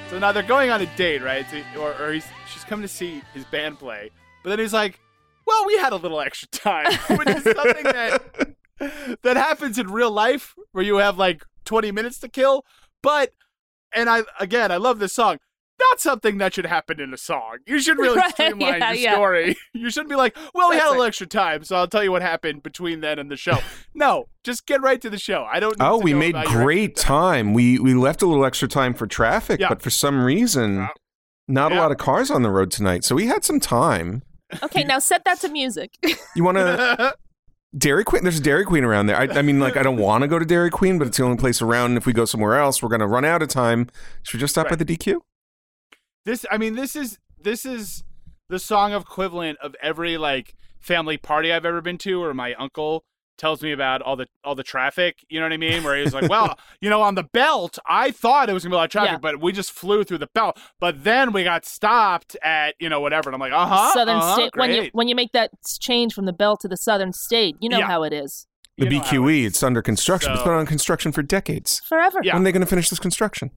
[0.09, 1.45] So now they're going on a date, right?
[1.77, 4.11] Or or he's, she's coming to see his band play.
[4.43, 4.99] But then he's like,
[5.45, 8.55] "Well, we had a little extra time," which is something that
[9.23, 12.63] that happens in real life, where you have like 20 minutes to kill.
[13.01, 13.31] But
[13.93, 15.37] and I again, I love this song.
[15.77, 17.57] Not something that should happen in a song.
[17.67, 19.13] You should really Right, streamline yeah, your yeah.
[19.13, 19.55] story.
[19.73, 22.11] You shouldn't be like, "Well, we had a little extra time, so I'll tell you
[22.13, 23.57] what happened between then and the show."
[23.93, 25.43] no, just get right to the show.
[25.51, 25.77] I don't.
[25.77, 27.47] Need Oh, to we know made great time.
[27.47, 27.53] time.
[27.53, 29.67] We we left a little extra time for traffic, Yeah.
[29.67, 30.89] but for some reason, Wow.
[31.49, 33.03] not a lot of cars on the road tonight.
[33.03, 34.23] So we had some time.
[34.63, 35.97] Okay, now set that to music.
[36.35, 37.15] You want to
[37.77, 38.23] Dairy Queen?
[38.23, 39.17] There's a Dairy Queen around there.
[39.17, 41.23] I, I mean, like, I don't want to go to Dairy Queen, but it's the
[41.23, 41.91] only place around.
[41.91, 43.89] And if we go somewhere else, we're gonna run out of time.
[44.23, 44.77] Should we just stop Right.
[44.77, 45.21] by the DQ?
[46.25, 48.03] this i mean this is this is
[48.49, 53.03] the song equivalent of every like family party i've ever been to or my uncle
[53.37, 56.13] tells me about all the all the traffic you know what i mean where he's
[56.13, 58.85] like well you know on the belt i thought it was gonna be a lot
[58.85, 59.17] of traffic Yeah.
[59.17, 62.99] but we just flew through the belt but then we got stopped at you know
[63.01, 64.51] whatever and i'm like uh-huh southern uh-huh, state.
[64.55, 67.69] When you when you make that change from the belt to the southern state, you
[67.69, 67.87] know Yeah.
[67.87, 69.43] how it is The You know BQE.
[69.43, 70.31] it It's under construction.
[70.33, 71.81] It's been on construction for decades.
[71.87, 72.19] forever.
[72.23, 72.33] Yeah.
[72.33, 73.51] When are they going to finish this construction?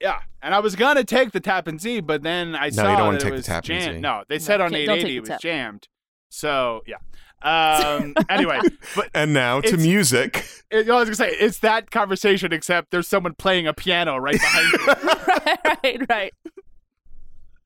[0.00, 2.96] yeah and i was gonna take the Tappan Zee but then i No, saw you
[2.96, 3.94] don't wanna that take it the was Tappan jammed.
[3.96, 4.00] Zee.
[4.00, 5.40] no they said on okay, 880 it was tap.
[5.40, 5.88] jammed
[6.28, 6.98] so yeah
[7.42, 8.58] um anyway
[8.96, 10.44] but And now to It's- music.
[10.70, 14.34] It, I was gonna say it's that conversation, except there's someone playing a piano right
[14.38, 14.86] behind you.
[16.08, 16.34] right, right.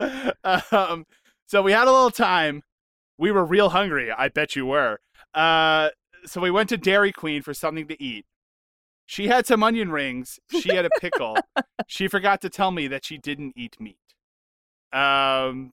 [0.01, 0.77] you.
[0.77, 1.05] um,
[1.47, 2.63] so we had a little time.
[3.19, 4.11] We were real hungry.
[4.13, 5.01] I bet you were.
[5.35, 5.89] Uh,
[6.25, 8.25] so we went to Dairy Queen for something to eat.
[9.07, 10.39] She had some onion rings.
[10.61, 11.37] She had a pickle.
[11.87, 13.97] she forgot to tell me that she didn't eat meat.
[14.93, 15.73] Um,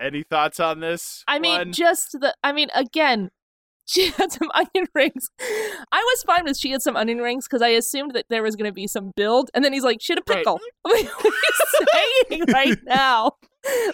[0.00, 1.24] any thoughts on this?
[1.28, 1.72] I mean, one?
[1.72, 2.34] just the.
[2.42, 3.30] I mean, again,
[3.86, 5.28] she had some onion rings.
[5.40, 8.56] I was fine with she had some onion rings because I assumed that there was
[8.56, 11.00] going to be some build, and then he's like, "She had a pickle." I'm what
[11.00, 11.86] are you
[12.30, 13.32] saying right now?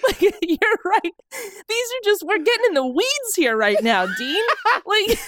[0.05, 1.12] Like, you're right.
[1.69, 4.45] These are just we're getting in the weeds here right now, Dean.
[4.85, 5.19] Like,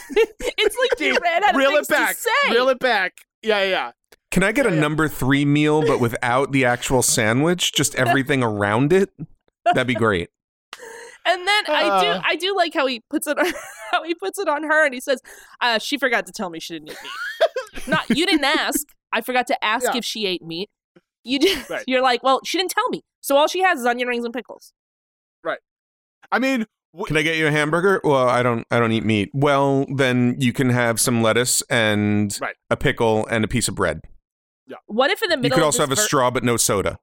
[0.59, 2.17] it's like you Dean, ran out of reel things it back.
[2.17, 2.51] to say.
[2.51, 3.13] Reel it back.
[3.43, 3.93] Yeah, yeah.
[4.33, 4.81] Can I get a Yeah, yeah.
[4.81, 9.11] number three meal, but without the actual sandwich, just everything around it?
[9.65, 10.31] That'd be great.
[11.25, 12.23] And then I do, Uh.
[12.25, 13.47] I do like how he puts it, on,
[13.93, 15.21] how he puts it on her, and he says,
[15.61, 17.87] uh, "She forgot to tell me she didn't eat meat.
[17.89, 18.81] Not you didn't ask.
[19.13, 19.97] I forgot to ask Yeah.
[19.99, 20.69] if she ate meat.
[21.25, 21.69] You did.
[21.71, 21.85] Right.
[21.87, 24.35] You're like, well, she didn't tell me, so all she has is onion rings and
[24.35, 24.73] pickles.
[25.45, 25.59] Right.
[26.33, 28.01] I mean, w- Can I get you a hamburger?
[28.03, 28.67] Well, I don't.
[28.71, 29.31] I don't eat meat.
[29.33, 32.57] Well, then you can have some lettuce and Right.
[32.71, 34.01] a pickle and a piece of bread.
[34.67, 34.79] Yeah.
[34.87, 36.43] What if in the middle You could of also this have a ver- straw, but
[36.43, 36.99] no soda.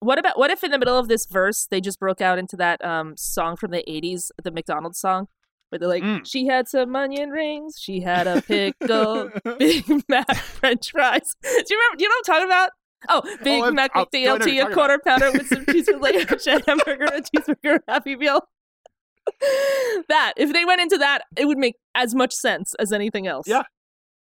[0.00, 2.56] What about what if in the middle of this verse they just broke out into
[2.56, 5.26] that um song from the '80s, the McDonald's song,
[5.68, 6.26] where they're like, Mm.
[6.26, 11.76] "She had some onion rings, she had a pickle, Big Mac French fries." Do you
[11.78, 11.96] remember?
[11.98, 12.70] Do you know what I'm talking about?
[13.08, 16.02] Oh, Big Mac oh, I know what McDLT, a quarter pounder with some cheese with
[16.02, 18.40] like a hamburger, a cheeseburger, Happy Meal.
[20.08, 23.46] that if they went into that, it would make as much sense as anything else.
[23.48, 23.62] Yeah.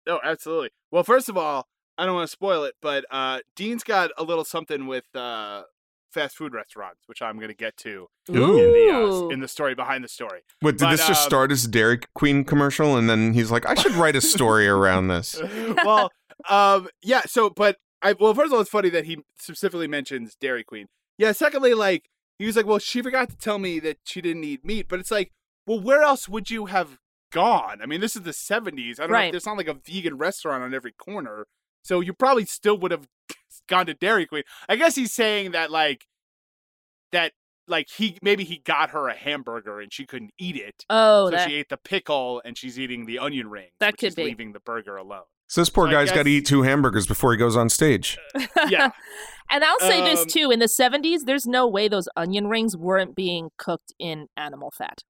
[0.07, 0.69] No, absolutely.
[0.91, 1.67] Well, first of all,
[1.99, 5.63] I don't want to spoil it, but uh, Dean's got a little something with uh,
[6.09, 8.57] fast food restaurants, which I'm going to get to Ooh.
[8.57, 10.41] in the uh, in the story behind the story.
[10.61, 13.51] What did But, this just um, start as a Dairy Queen commercial, and then he's
[13.51, 15.41] like, "I should write a story around this."
[15.83, 16.09] well,
[16.49, 17.23] um, yeah.
[17.25, 20.87] So, but I well, first of all, it's funny that he specifically mentions Dairy Queen.
[21.17, 21.33] Yeah.
[21.33, 24.63] Secondly, like he was like, well, she forgot to tell me that she didn't eat
[24.63, 25.33] meat, but it's like,
[25.67, 26.97] well, where else would you have
[27.29, 27.81] gone?
[27.81, 29.01] I mean, this is the '70s.
[29.01, 29.15] I don't know.
[29.15, 29.25] Right.
[29.25, 31.45] If there's not like a vegan restaurant on every corner,
[31.83, 33.07] so you probably still would have
[33.67, 34.43] gone to Dairy Queen.
[34.67, 36.05] I guess he's saying that like
[37.11, 37.33] that.
[37.67, 41.31] Like he maybe he got her a hamburger and she couldn't eat it, Oh, so
[41.35, 43.73] that she ate the pickle and she's eating the onion rings.
[43.79, 44.23] That could be.
[44.23, 45.25] leaving the burger alone.
[45.47, 47.69] So this poor So I guy's got to eat two hamburgers before he goes on
[47.69, 48.17] stage.
[48.69, 48.89] Yeah.
[49.51, 52.75] and I'll say this Um, too: in the '70s, there's no way those onion rings
[52.75, 55.03] weren't being cooked in animal fat.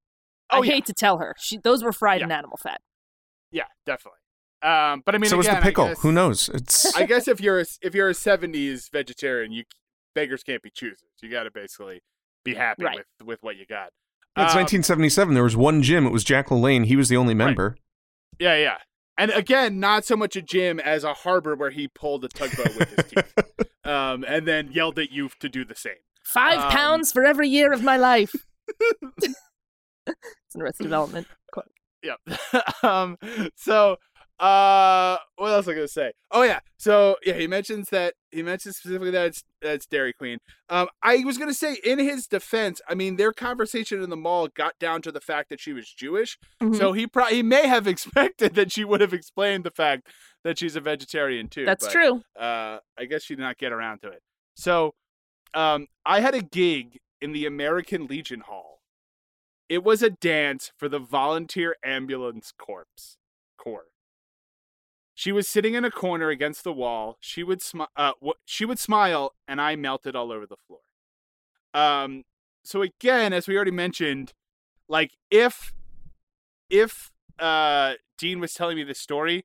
[0.51, 0.73] Oh, I yeah.
[0.73, 2.25] hate to tell her, she, those were fried Yeah.
[2.25, 2.81] in animal fat.
[3.53, 4.19] Yeah, definitely.
[4.61, 5.87] Um, but I mean, so was the pickle.
[5.87, 6.49] Guess, Who knows?
[6.53, 9.63] It's I guess if you're a, if you're a '70s vegetarian, you
[10.15, 11.03] beggars can't be choosers.
[11.21, 12.01] You got to basically
[12.43, 12.97] be happy Right.
[12.97, 13.87] with with what you got.
[14.35, 15.33] it's Um, 1977.
[15.33, 16.05] There was one gym.
[16.05, 16.85] It was Jack LaLanne.
[16.85, 17.77] He was the only member.
[18.39, 18.77] Yeah, yeah.
[19.17, 22.77] And again, not so much a gym as a harbor where he pulled a tugboat
[22.77, 23.33] with his teeth,
[23.85, 25.95] um, and then yelled at you to do the same.
[26.23, 28.31] Five Um, pounds for every year of my life.
[29.11, 29.35] it's
[30.55, 31.27] an Arrested Development.
[32.01, 32.19] Yep.
[32.83, 33.17] um.
[33.57, 33.97] So,
[34.39, 36.13] uh, what else was I gonna say?
[36.31, 36.59] Oh yeah.
[36.77, 40.39] So yeah, he mentions that he mentions specifically that it's that it's Dairy Queen.
[40.69, 44.47] Um, I was gonna say in his defense, I mean, their conversation in the mall
[44.47, 46.37] got down to the fact that she was Jewish.
[46.61, 46.77] Mhm.
[46.77, 50.07] So he pro- he may have expected that she would have explained the fact
[50.45, 51.65] that she's a vegetarian too.
[51.65, 52.23] That's but, true.
[52.39, 54.21] Uh, I guess she did not get around to it.
[54.55, 54.93] So,
[55.53, 58.79] um, I had a gig in the American Legion Hall.
[59.67, 63.17] It was a dance for the Volunteer Ambulance Corps.
[63.57, 63.87] Corps.
[65.19, 67.17] She was sitting in a corner against the wall.
[67.19, 68.13] She would smi- uh,
[68.45, 70.79] she would smile, and I melted all over the floor.
[71.73, 72.23] Um,
[72.63, 74.31] so again, as we already mentioned,
[74.87, 75.73] like if
[76.69, 79.43] if uh Dean was telling me this story,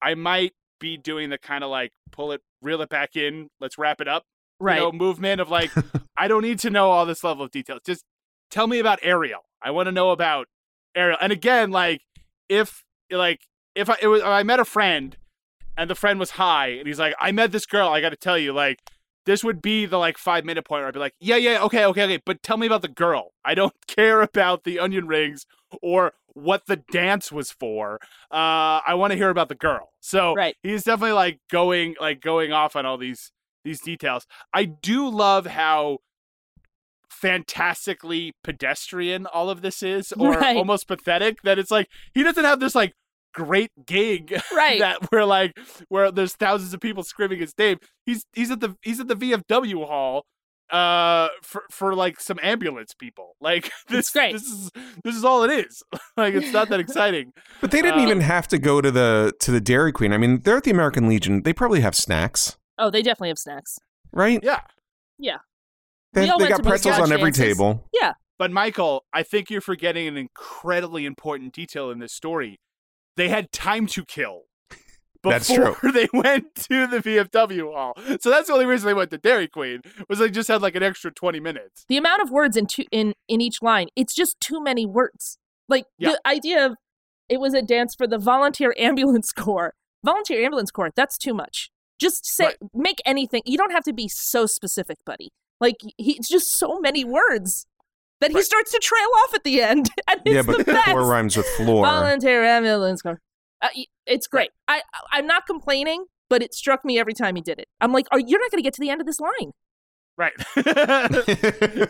[0.00, 3.76] I might be doing the kind of like pull it, reel it back in, let's
[3.78, 4.22] wrap it up,
[4.60, 4.76] Right.
[4.76, 5.72] you know, movement of like,
[6.16, 7.80] I don't need to know all this level of detail.
[7.84, 8.04] Just
[8.48, 9.40] tell me about Ariel.
[9.60, 10.46] I want to know about
[10.94, 11.18] Ariel.
[11.20, 12.02] And again, like
[12.48, 13.40] if like
[13.76, 15.16] if I it was if I met a friend
[15.76, 17.88] and the friend was high and he's like, I met this girl.
[17.90, 18.80] I got to tell you, like
[19.26, 21.84] this would be the like five minute point where I'd be like, yeah, yeah, okay,
[21.84, 23.32] okay, okay, but tell me about the girl.
[23.44, 25.46] I don't care about the onion rings
[25.82, 27.98] or what the dance was for.
[28.30, 29.90] Uh, I want to hear about the girl.
[30.00, 30.56] So Right.
[30.62, 33.32] he's definitely like going like going off on all these
[33.64, 34.26] these details.
[34.54, 35.98] I do love how
[37.08, 40.56] fantastically pedestrian all of this is or Right.
[40.56, 42.92] almost pathetic that it's like he doesn't have this like
[43.36, 44.80] great gig Right.
[44.80, 45.52] that we're like
[45.90, 49.14] where there's thousands of people screaming his name he's he's at the he's at the
[49.16, 50.24] VFW hall
[50.70, 54.32] uh for for like some ambulance people like this great.
[54.32, 54.70] this is
[55.04, 55.82] this is all it is
[56.16, 59.32] like it's not that exciting But they didn't Uh, even have to go to the
[59.40, 60.12] to the Dairy Queen.
[60.12, 61.42] I mean, they're at the American Legion.
[61.44, 63.78] They probably have snacks, oh, they definitely have snacks.
[64.12, 64.40] right?
[64.42, 64.60] yeah
[65.18, 65.36] yeah
[66.14, 67.56] They, We they got to most pretzels on garage every dances.
[67.58, 67.84] table.
[68.38, 72.58] But Michael, I think you're forgetting an incredibly important detail in this story.
[73.16, 74.42] They had time to kill
[75.24, 77.94] That's before they went to the VFW hall.
[78.20, 80.76] So that's the only reason they went to Dairy Queen was they just had like
[80.76, 81.84] an extra 20 minutes.
[81.88, 85.38] The amount of words in two, in in each line, it's just too many words.
[85.68, 86.10] Like Yeah.
[86.12, 86.76] the idea of
[87.28, 89.74] it was a dance for the Volunteer Ambulance Corps.
[90.04, 91.70] Volunteer Ambulance Corps, that's too much.
[91.98, 92.56] Just say Right.
[92.74, 93.42] make anything.
[93.46, 95.30] You don't have to be so specific, buddy.
[95.60, 97.66] Like he, it's just so many words
[98.26, 98.44] that he Right.
[98.44, 100.90] starts to trail off at the end, and it's yeah, the but best.
[100.90, 101.84] floor rhymes with floor.
[101.86, 103.20] Volunteer Ambulance Corps.
[103.62, 103.68] Uh,
[104.06, 104.50] it's great.
[104.68, 107.68] I I'm not complaining, but it struck me every time he did it.
[107.80, 109.52] I'm like, are you're not going to get to the end of this line?
[110.18, 110.32] Right.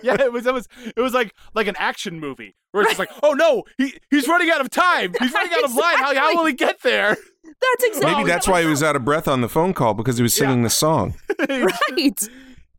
[0.03, 2.99] yeah, it was it was it was like like an action movie where it's just
[2.99, 5.13] like, oh no, he he's running out of time.
[5.19, 5.97] He's running out of line.
[5.99, 7.17] How, how will he get there?
[7.45, 8.13] That's exactly.
[8.15, 10.35] Maybe that's why he was out of breath on the phone call because he was
[10.35, 11.15] singing the song.
[11.49, 12.21] right.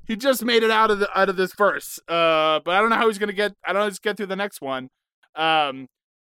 [0.07, 1.99] He just made it out of the out of this verse.
[2.07, 3.53] Uh, but I don't know how he's gonna get.
[3.63, 4.89] I don't know how he's get through the next one.
[5.35, 5.87] Um,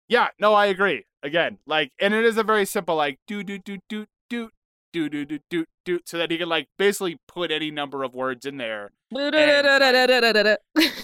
[0.07, 1.05] yeah, no, I agree.
[1.23, 4.49] Again, like, and it is a very simple like do do do do do
[4.91, 8.13] do do do do do, so that he can like basically put any number of
[8.13, 8.91] words in there.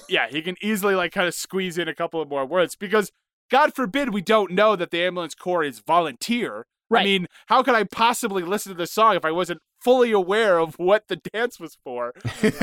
[0.08, 3.12] Yeah, he can easily like kind of squeeze in a couple of more words because
[3.51, 6.65] God forbid we don't know that the ambulance corps is volunteer.
[7.01, 10.59] I mean, how could I possibly listen to this song if I wasn't fully aware
[10.59, 12.13] of what the dance was for?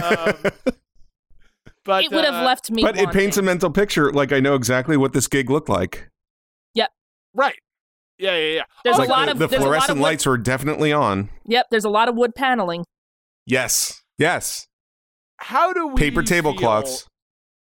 [0.02, 0.34] Um,
[1.84, 2.82] but it would have uh, left me.
[2.82, 4.12] but it paints a mental picture.
[4.12, 6.08] Like I know exactly what this gig looked like.
[6.74, 6.90] Yep.
[7.34, 7.58] Right.
[8.18, 8.62] Yeah, yeah, yeah.
[8.82, 10.38] There's like a lot the, of the there's a lot fluorescent of wood, lights were
[10.38, 11.28] definitely on.
[11.44, 12.84] Yep, there's a lot of wood paneling.
[13.44, 14.66] Yes, yes.
[15.38, 17.06] How do we Paper tablecloths.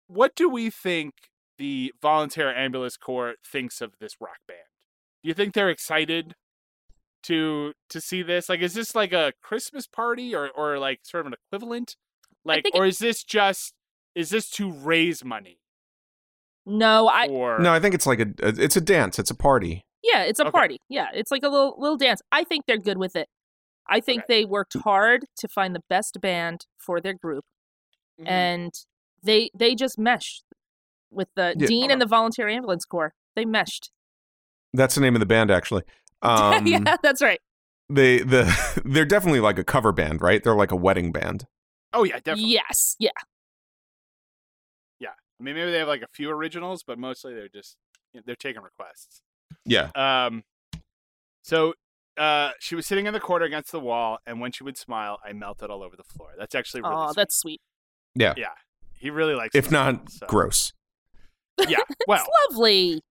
[0.08, 1.13] What do we think
[1.58, 4.60] the volunteer ambulance corps thinks of this rock band?
[5.23, 6.34] Do you think they're excited
[7.23, 8.49] to to see this?
[8.49, 11.95] Like, is this like a Christmas party or or like sort of an equivalent?
[12.43, 13.73] Like, or is this just
[14.15, 15.60] is this to raise money
[16.65, 19.19] No, I or No, I think it's like a it's a dance.
[19.19, 19.84] It's a party.
[20.03, 20.51] yeah, it's a Okay.
[20.51, 20.79] party.
[20.89, 22.21] Yeah, it's like a little little dance.
[22.31, 23.29] I think they're good with it.
[23.88, 24.39] I think Okay.
[24.41, 27.45] they worked hard to find the best band for their group,
[28.19, 28.27] Mhm.
[28.27, 28.73] and
[29.23, 30.43] they they just meshed
[31.12, 31.67] with the Yeah.
[31.67, 33.13] dean and the volunteer ambulance corps.
[33.36, 33.91] They meshed.
[34.74, 35.84] That's the name of the band, actually.
[36.57, 37.39] Um, yeah, that's right.
[37.89, 40.43] They the they're definitely like a cover band, right?
[40.43, 41.45] They're like a wedding band.
[41.93, 42.51] oh yeah, definitely.
[42.53, 43.09] Yes, yeah.
[44.99, 45.09] Yeah.
[45.39, 47.76] I mean, maybe they have like a few originals, but mostly they're just
[48.26, 49.22] they're taking requests.
[49.65, 49.89] Yeah.
[49.95, 50.43] Um,
[51.43, 51.74] so
[52.17, 55.19] uh, she was sitting in the corner against the wall, and when she would smile,
[55.26, 56.30] I melted all over the floor.
[56.38, 57.15] That's actually really Oh, sweet.
[57.15, 57.61] that's sweet.
[58.15, 58.34] Yeah.
[58.38, 58.49] yeah.
[58.93, 59.55] He really likes.
[59.55, 60.74] If not song, so- gross.
[61.67, 61.78] Yeah.
[62.07, 63.01] Well, it's lovely.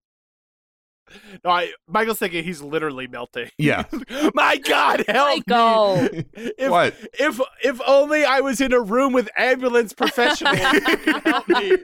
[1.43, 3.49] No, I, Michael's thinking he's literally melting.
[3.57, 3.85] Yeah.
[4.33, 6.03] My God, help Michael.
[6.03, 6.25] me!
[6.57, 6.95] If, what?
[7.13, 10.57] If if only I was in a room with ambulance professionals
[11.25, 11.77] help me.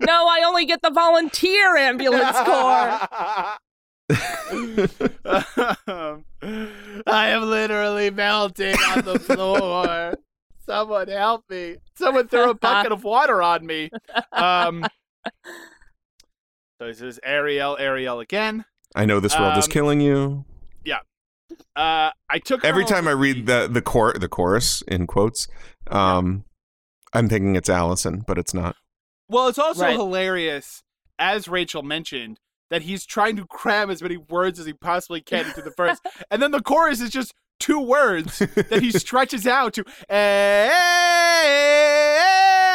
[0.00, 3.08] no, I only get the volunteer ambulance corps.
[7.06, 10.14] I am literally melting on the floor.
[10.64, 11.76] Someone help me.
[11.96, 13.90] Someone throw a bucket of water on me.
[14.32, 14.84] Um,
[16.78, 18.64] so this is Ariel, Ariel again.
[18.94, 20.44] I know this world is Um, killing you.
[20.84, 21.00] Yeah.
[21.76, 25.48] Uh, I took Every time I read the the cor the chorus in quotes,
[25.88, 26.44] um,
[27.12, 28.76] I'm thinking it's Allison, but it's not.
[29.28, 29.96] Well, it's also Right.
[29.96, 30.82] hilarious,
[31.18, 32.38] as Rachel mentioned,
[32.70, 35.98] that he's trying to cram as many words as he possibly can into the verse,
[36.30, 39.84] and then the chorus is just two words that he stretches out to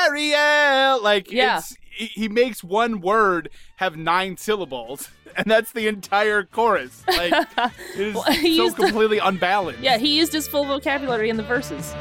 [0.10, 1.02] Ariel.
[1.02, 1.60] Like, Yeah.
[1.60, 7.04] it's, he he makes one word have nine syllables, and that's the entire chorus.
[7.08, 7.34] Like,
[7.96, 9.82] it is Well, so used to- completely unbalanced.
[9.82, 11.94] yeah, he used his full vocabulary in the verses.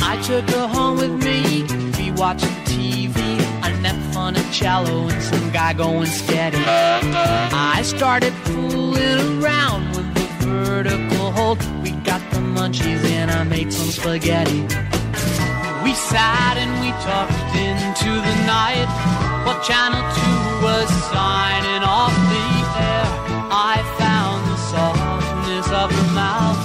[0.00, 1.64] I took her home with me.
[1.98, 3.16] We watching TV.
[3.62, 6.56] Annette Funicello and some guy going steady.
[6.66, 11.58] I started fooling around with the vertical hold.
[11.82, 14.66] We got the munchies and I made some spaghetti.
[15.88, 18.84] We sat and we talked into the night.
[19.46, 20.04] While Channel
[20.60, 23.08] 2 was signing off the air.
[23.48, 26.60] I found the softness of her mouth.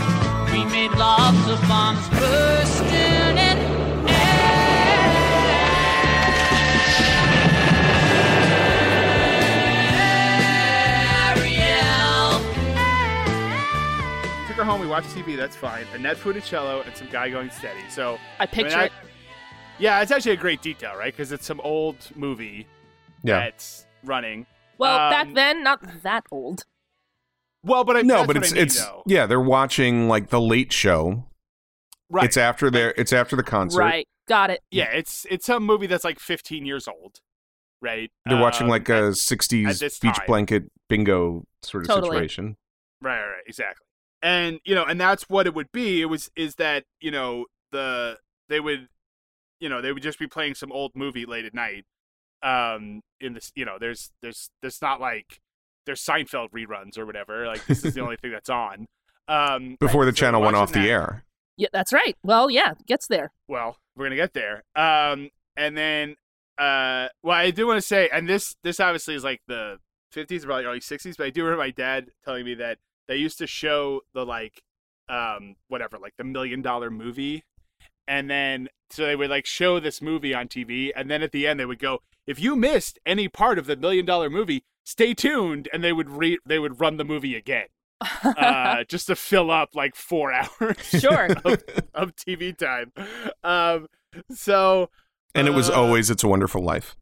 [0.51, 4.63] We made lots of bombs bursting in
[11.53, 12.39] Ariel.
[14.47, 14.82] Took her home.
[14.82, 15.38] We watched TV.
[15.38, 15.86] That's fine.
[15.93, 17.88] A net cello and some guy going steady.
[17.89, 18.91] So I picture I- it.
[19.84, 21.11] Yeah, it's actually a great detail, right?
[21.13, 22.65] Because it's some old movie
[23.23, 23.39] Yeah.
[23.41, 24.45] that's running.
[24.77, 26.63] Well, um, back then, not that old.
[27.63, 29.03] Well, but I, No, but it's I mean, it's though.
[29.05, 29.25] yeah.
[29.25, 31.25] They're watching like the Late Show.
[32.09, 32.23] right.
[32.25, 33.79] It's after their it's after the concert.
[33.79, 34.07] Right.
[34.27, 34.61] Got it.
[34.71, 37.19] yeah, it's it's some movie that's like 15 years old,
[37.81, 38.09] right?
[38.25, 40.25] They're watching Um, like a at '60s this beach time.
[40.27, 42.11] blanket bingo sort of Totally.
[42.11, 42.55] situation.
[43.01, 43.86] Right, right, right, exactly.
[44.21, 46.01] And you know, and that's what it would be.
[46.01, 48.17] It was is that you know the
[48.47, 48.88] they would,
[49.64, 51.86] you know, they would just be playing some old movie late at night.
[52.43, 55.39] Um, in this, you know, there's there's there's not like
[55.86, 57.47] there's Seinfeld reruns or whatever.
[57.47, 58.88] Like this is the only thing that's on.
[59.30, 61.24] Um, Before the so channel went watching off the that- air.
[61.55, 62.18] Yeah, that's right.
[62.24, 63.32] Well, yeah, gets there.
[63.47, 66.16] well we're gonna get there um and then
[66.57, 69.78] uh well i do want to say and this this obviously is like the
[70.16, 73.38] 50s probably early 60s but i do remember my dad telling me that they used
[73.38, 74.64] to show the like
[75.09, 77.43] um whatever like the million dollar movie
[78.08, 81.47] and then so they would like show this movie on tv and then at the
[81.47, 85.14] end they would go if you missed any part of the million dollar movie stay
[85.14, 87.68] tuned and they would re they would run the movie again
[88.24, 90.32] uh just to fill up like four
[90.62, 91.28] hours sure.
[91.45, 92.91] of, of TV time.
[93.43, 93.88] Um,
[94.32, 94.89] so
[95.36, 96.95] And it was uh, always "It's a Wonderful Life."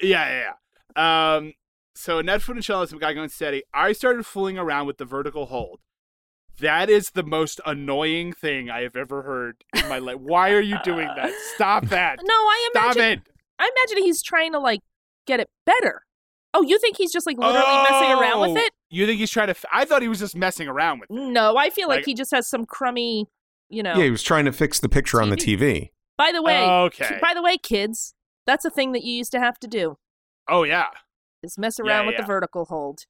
[0.00, 0.52] yeah, yeah,
[0.96, 1.36] yeah.
[1.36, 1.52] Um,
[1.94, 3.62] so Annette Funicello, some guy going steady.
[3.72, 5.80] I started fooling around with the vertical hold.
[6.60, 10.18] That is the most annoying thing I have ever heard in my life.
[10.20, 11.32] Why are you doing that?
[11.54, 12.20] Stop that.
[12.22, 12.92] No, I imagine.
[12.92, 13.18] Stop imagine.
[13.26, 13.28] it.
[13.58, 14.80] I imagine he's trying to like
[15.26, 16.02] get it better.
[16.56, 18.72] Oh, you think he's just like literally messing around with Oh, it?
[18.88, 19.52] You think he's trying to?
[19.52, 21.14] F- I thought he was just messing around with it.
[21.14, 23.26] No, I feel like, Like- he just has some crummy,
[23.68, 23.96] you know.
[23.96, 25.90] Yeah, he was trying to fix the picture on the TV.
[26.16, 27.18] By the way, Okay.
[27.20, 28.14] by the way, kids,
[28.46, 29.96] that's a thing that you used to have to do.
[30.48, 30.86] Oh yeah.
[31.42, 32.20] Is mess Yeah, around yeah, with yeah.
[32.20, 33.00] the vertical hold.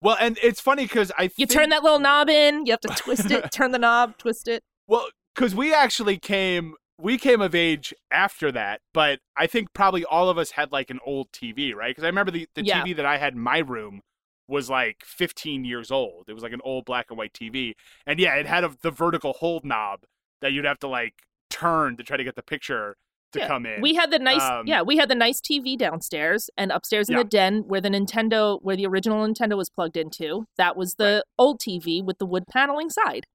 [0.00, 2.66] Well, and it's funny because I You think- turn that little knob in.
[2.66, 3.50] You have to twist it.
[3.52, 4.62] turn the knob, twist it.
[4.86, 10.02] Well, because we actually came, we came of age after that, but I think probably
[10.04, 11.90] all of us had like an old TV, right?
[11.90, 12.82] Because I remember the, the Yeah.
[12.82, 14.00] TV that I had in my room
[14.48, 16.24] was like 15 years old.
[16.28, 17.74] It was like an old black and white TV,
[18.06, 20.00] and yeah, it had a, the vertical hold knob
[20.40, 21.12] that you'd have to like
[21.50, 22.96] turn to try to get the picture
[23.32, 23.80] to Yeah, come in.
[23.80, 27.16] We had the nice, Um, yeah, we had the nice TV downstairs and upstairs in
[27.16, 27.22] Yeah.
[27.24, 30.46] the den where the Nintendo, where the original Nintendo was plugged into.
[30.56, 33.26] That was the old TV with the wood paneling side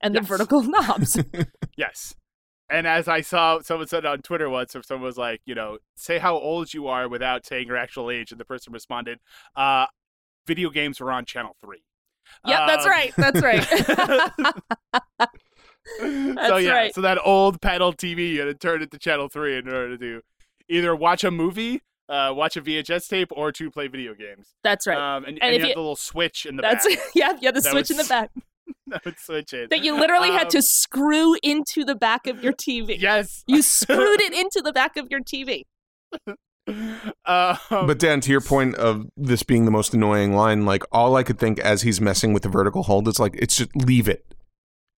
[0.00, 1.18] and the vertical knobs.
[1.76, 2.14] Yes.
[2.70, 5.78] And as I saw, someone said on Twitter once, if someone was like, you know,
[5.96, 9.20] say how old you are without saying your actual age, and the person responded,
[9.56, 9.86] uh,
[10.46, 11.82] video games were on Channel 3.
[12.46, 13.14] yep, that's Um, right.
[13.16, 13.66] That's right.
[15.98, 16.94] so yeah, right.
[16.94, 19.96] so that old panel TV, you had to turn it to Channel 3 in order
[19.96, 20.20] to
[20.68, 24.54] either watch a movie, uh, watch a VHS tape, or to play video games.
[24.62, 24.98] that's right.
[24.98, 27.32] Um, and, And and, you had you- the little switch in the that's back yeah,
[27.40, 28.30] yeah, the That switch in the back
[28.88, 29.70] that would switch it.
[29.70, 32.98] that you literally had to Um, screw into the back of your TV.
[33.00, 33.44] Yes.
[33.46, 35.64] You screwed it into the back of your TV.
[37.24, 41.16] Um, But Dan, to your point of this being the most annoying line, like all
[41.16, 44.06] I could think as he's messing with the vertical hold is like, it's just leave
[44.08, 44.24] it.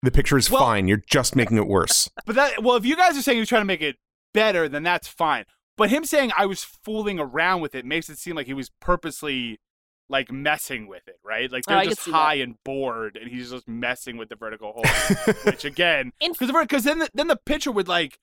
[0.02, 0.86] The picture is Well- fine.
[0.88, 2.08] You're just making it worse.
[2.26, 3.96] But that well, if you guys are saying you're trying to make it
[4.32, 5.44] better, then that's fine.
[5.76, 8.70] But him saying I was fooling around with it makes it seem like he was
[8.80, 9.60] purposely
[10.08, 11.50] like messing with it, right?
[11.52, 12.16] Like Oh, they're I could just see that.
[12.16, 14.86] high and bored, and he's just messing with the vertical hold.
[15.44, 18.18] which again, In- because because then the, then the pitcher would like f-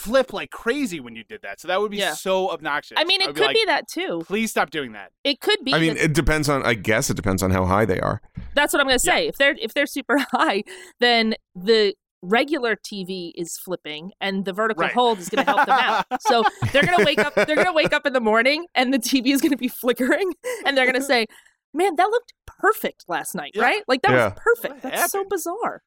[0.00, 2.14] flip like crazy when you did that, so that would be Yeah.
[2.14, 2.96] so obnoxious.
[2.98, 4.22] I mean, it would could like, be that too.
[4.26, 5.12] Please stop doing that.
[5.24, 5.74] It could be.
[5.74, 6.64] I mean, that- it depends on.
[6.64, 8.20] I guess it depends on how high they are.
[8.54, 9.28] that's what I'm gonna say.
[9.28, 10.62] If they're if they're super high,
[11.00, 14.92] then the regular TV is flipping, and the vertical Right.
[14.92, 16.04] hold is gonna help them out.
[16.20, 16.42] So
[16.72, 17.34] they're gonna wake up.
[17.34, 20.32] They're gonna wake up in the morning, and the TV is gonna be flickering,
[20.66, 21.26] and they're gonna say.
[21.72, 23.62] Man, that looked perfect last night, Yeah.
[23.62, 23.82] right?
[23.86, 24.24] Like that Yeah.
[24.24, 24.82] was perfect.
[24.82, 25.82] What That's so bizarre.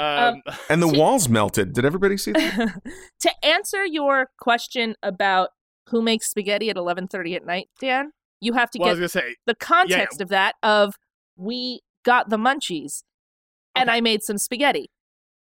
[0.00, 1.72] Um, And the See- walls melted.
[1.72, 2.80] Did everybody see that?
[3.20, 5.50] to answer your question about
[5.88, 9.54] who makes spaghetti at 11:30 at night, Dan, you have to well, get say, the
[9.54, 10.94] context of that of
[11.36, 13.02] we got the munchies
[13.74, 14.90] and I made some spaghetti.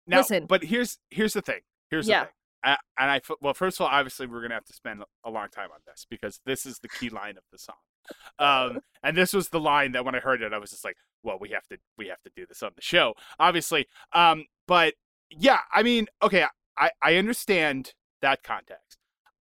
[0.07, 0.45] now, Listen.
[0.47, 1.61] but here's here's the thing.
[1.89, 2.21] Here's Yeah.
[2.21, 2.33] the thing.
[2.63, 5.29] I, and I f- well, first of all, obviously, we're gonna have to spend a
[5.31, 7.75] long time on this because this is the key line of the song.
[8.39, 10.97] Um, and this was the line that when I heard it, I was just like,
[11.23, 14.93] "Well, we have to, we have to do this on the show, obviously." Um, but
[15.29, 16.45] yeah, I mean, okay,
[16.77, 18.97] I I understand that context.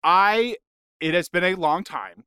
[0.03, 0.57] I
[0.99, 2.25] it has been a long time,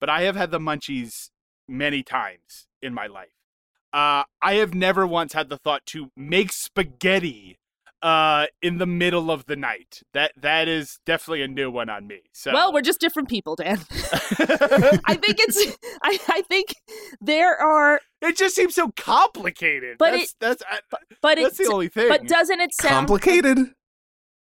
[0.00, 1.30] but I have had the munchies
[1.68, 3.34] many times in my life.
[3.92, 7.58] Uh, I have never once had the thought to make spaghetti
[8.04, 10.02] uh, in the middle of the night.
[10.12, 12.20] That that is definitely a new one on me.
[12.32, 13.78] So Well, we're just different people, Dan.
[13.90, 16.74] I think it's I, I think
[17.20, 19.96] there are it just seems so complicated.
[19.98, 20.80] But that's that's I-
[21.22, 22.08] but that's it's the only thing.
[22.08, 23.58] but doesn't it sound Complicated.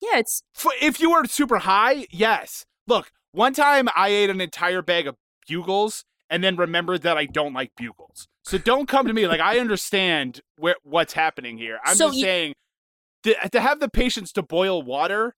[0.00, 2.64] Yeah, it's F- if you were super high, yes.
[2.86, 5.16] Look, one time I ate an entire bag of
[5.46, 8.26] bugles and then remembered that I don't like bugles.
[8.42, 11.78] So don't come to me like I understand where what's happening here.
[11.84, 12.54] I'm So just you- saying
[13.24, 15.34] to, to have the patience to boil water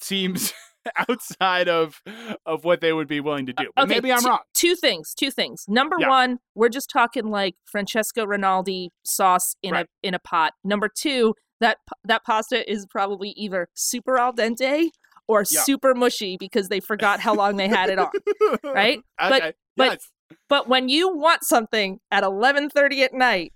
[0.00, 0.52] seems
[1.08, 2.00] outside of
[2.46, 3.66] of what they would be willing to do.
[3.76, 4.38] But okay, maybe I'm two, wrong.
[4.54, 5.64] Two things, two things.
[5.68, 6.08] Number Yeah.
[6.08, 9.86] one, we're just talking like Francesco Rinaldi sauce in Right.
[9.86, 10.52] a in a pot.
[10.64, 14.88] Number two, that that pasta is probably either super al dente
[15.28, 15.60] or Yeah.
[15.62, 18.10] super mushy because they forgot how long they had it on.
[18.64, 19.00] Right?
[19.18, 19.52] But- Okay.
[19.76, 20.10] but- yes.
[20.48, 23.52] But when you want something at 11:30 at night,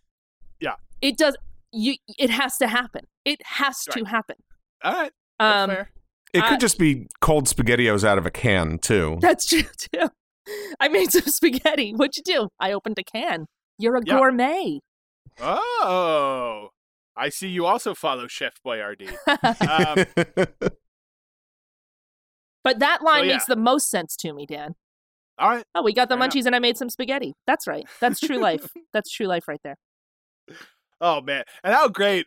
[0.60, 0.74] Yeah.
[1.00, 1.36] It does
[1.72, 3.06] you it has to happen.
[3.24, 4.36] It has to happen.
[4.82, 5.12] All right.
[5.38, 5.90] That's Um fair.
[6.32, 9.18] It I- could just be cold spaghettios out of a can too.
[9.20, 9.62] that's true
[9.92, 10.08] too.
[10.78, 11.92] I made some spaghetti.
[11.92, 12.48] What'd you do?
[12.60, 13.46] I opened a can.
[13.78, 14.18] You're a Yeah.
[14.18, 14.80] gourmet.
[15.40, 16.68] Oh.
[17.16, 19.14] I see you also follow Chef Boyardee.
[19.68, 20.70] Um,
[22.62, 23.32] But that line So, yeah.
[23.34, 24.74] makes the most sense to me, Dan.
[25.38, 25.64] all right.
[25.74, 26.34] Oh, we got the Fair enough.
[26.34, 27.34] munchies and I made some spaghetti.
[27.46, 27.84] That's right.
[28.00, 28.68] That's true life.
[28.92, 29.76] That's true life right there.
[31.00, 32.26] Oh man, and how great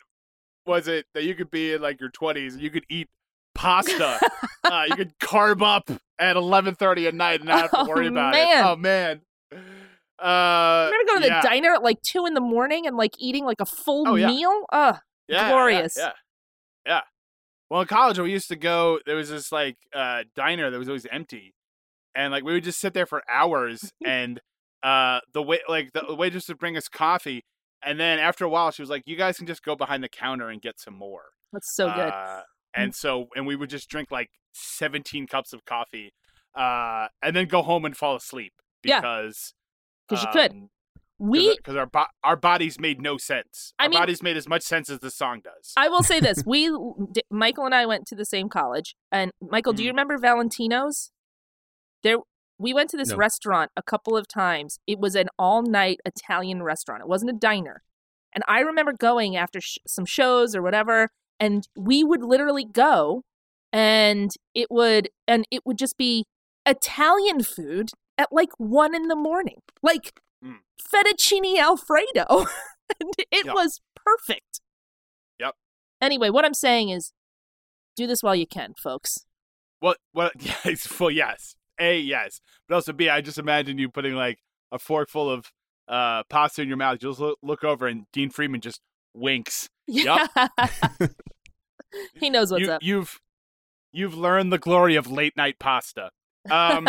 [0.68, 3.08] was it that you could be in like your twenties and you could eat
[3.56, 4.20] pasta,
[4.64, 5.90] uh, you could carb up
[6.20, 8.58] at eleven thirty at night and not have to Oh, worry about man.
[8.60, 8.66] it.
[8.68, 9.22] Oh man.
[10.20, 12.98] Uh, going to go to the yeah, diner at like two in the morning and
[12.98, 14.28] like eating like a full Oh, yeah.
[14.28, 14.66] meal?
[14.72, 14.96] Ugh.
[15.28, 15.96] yeah, yeah, glorious.
[15.98, 16.12] Yeah,
[16.88, 17.02] yeah.
[17.70, 19.00] Well, in college, we used to go.
[19.06, 21.54] There was this like uh, diner that was always empty,
[22.16, 24.40] and like we would just sit there for hours, and
[24.82, 27.44] uh, the way like the waitress would bring us coffee,
[27.84, 30.10] and then after a while, she was like, "You guys can just go behind the
[30.10, 32.10] counter and get some more." That's so good.
[32.14, 32.42] Uh,
[32.76, 36.14] and so, and we would just drink like 17 cups of coffee,
[36.56, 38.54] uh, and then go home and fall asleep
[38.84, 39.00] Yeah.
[39.00, 39.54] because
[40.10, 40.52] 'Cause you could.
[40.52, 40.70] um,
[41.20, 43.74] we because our bo- our bodies made no sense.
[43.80, 45.74] I our mean- bodies made as much sense as the song does.
[45.78, 46.44] I will say this.
[46.46, 46.68] We
[47.12, 48.96] D- Michael and I went to the same college.
[49.12, 49.94] And Michael, do you Mhm.
[49.94, 51.12] remember Valentino's?
[52.04, 52.18] There
[52.60, 53.18] we went to this No.
[53.18, 54.80] restaurant a couple of times.
[54.88, 57.02] It was an all-night Italian restaurant.
[57.02, 57.84] It wasn't a diner.
[58.34, 63.24] And I remember going after sh- some shows or whatever and we would literally go
[63.72, 66.26] and it would and it would just be
[66.66, 69.62] Italian food at like 1 in the morning.
[69.82, 70.60] Like Mm.
[70.80, 72.26] fettuccine alfredo.
[73.00, 73.54] and it Yeah.
[73.54, 74.62] was perfect.
[75.40, 75.56] Yep.
[76.02, 77.12] Anyway, what I'm saying is
[77.96, 79.26] do this while you can, folks.
[79.80, 79.98] What?
[80.12, 80.34] What?
[80.66, 81.00] Yes.
[81.00, 81.56] Well, yes.
[81.80, 82.42] A, yes.
[82.68, 84.40] But also B, I just imagine you putting like
[84.72, 85.52] a fork full of
[85.88, 87.00] uh, pasta in your mouth.
[87.02, 88.82] You'll just look, look over and Dean Friedman just
[89.14, 89.70] winks.
[89.88, 90.28] Yeah.
[92.16, 92.84] he knows what's you, up.
[92.84, 93.20] You've
[93.92, 96.12] you've learned the glory of late night pasta.
[96.50, 96.88] Um,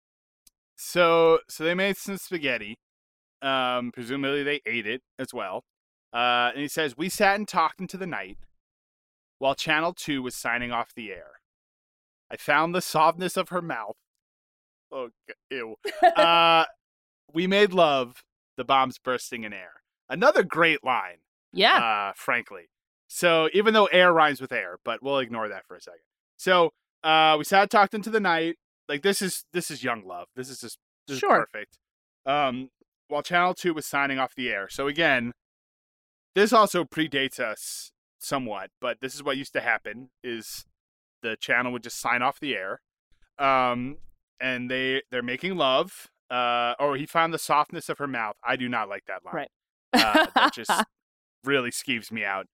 [0.76, 2.78] so so they made some spaghetti.
[3.40, 5.64] Um, presumably they ate it as well.
[6.12, 8.38] Uh, and he says we sat and talked into the night
[9.38, 11.32] while Channel Two was signing off the air.
[12.30, 13.96] I found the softness of her mouth.
[14.92, 15.10] Oh,
[15.50, 15.76] ew.
[16.16, 16.64] Uh,
[17.32, 18.22] we made love.
[18.56, 19.82] The bombs bursting in air.
[20.08, 21.18] Another great line
[21.52, 21.78] yeah.
[21.78, 22.70] uh, frankly.
[23.06, 26.00] So even though air rhymes with air, but we'll ignore that for a second.
[26.36, 26.70] So
[27.04, 28.56] uh, we sat talked into the night.
[28.88, 30.26] Like this is this is young love.
[30.34, 31.40] This is just this Sure.
[31.42, 31.78] is perfect.
[32.26, 32.70] um,
[33.08, 34.68] while Channel Two was signing off the air.
[34.68, 35.32] So again,
[36.34, 40.64] this also predates us somewhat, but this is what used to happen: is
[41.22, 42.80] the channel would just sign off the air,
[43.38, 43.98] um,
[44.40, 46.08] and they they're making love.
[46.30, 48.36] Uh, or he found the softness of her mouth.
[48.44, 49.34] I do not like that line.
[49.34, 49.50] Right.
[49.94, 50.70] Uh, that just
[51.44, 52.46] really skeeves me out.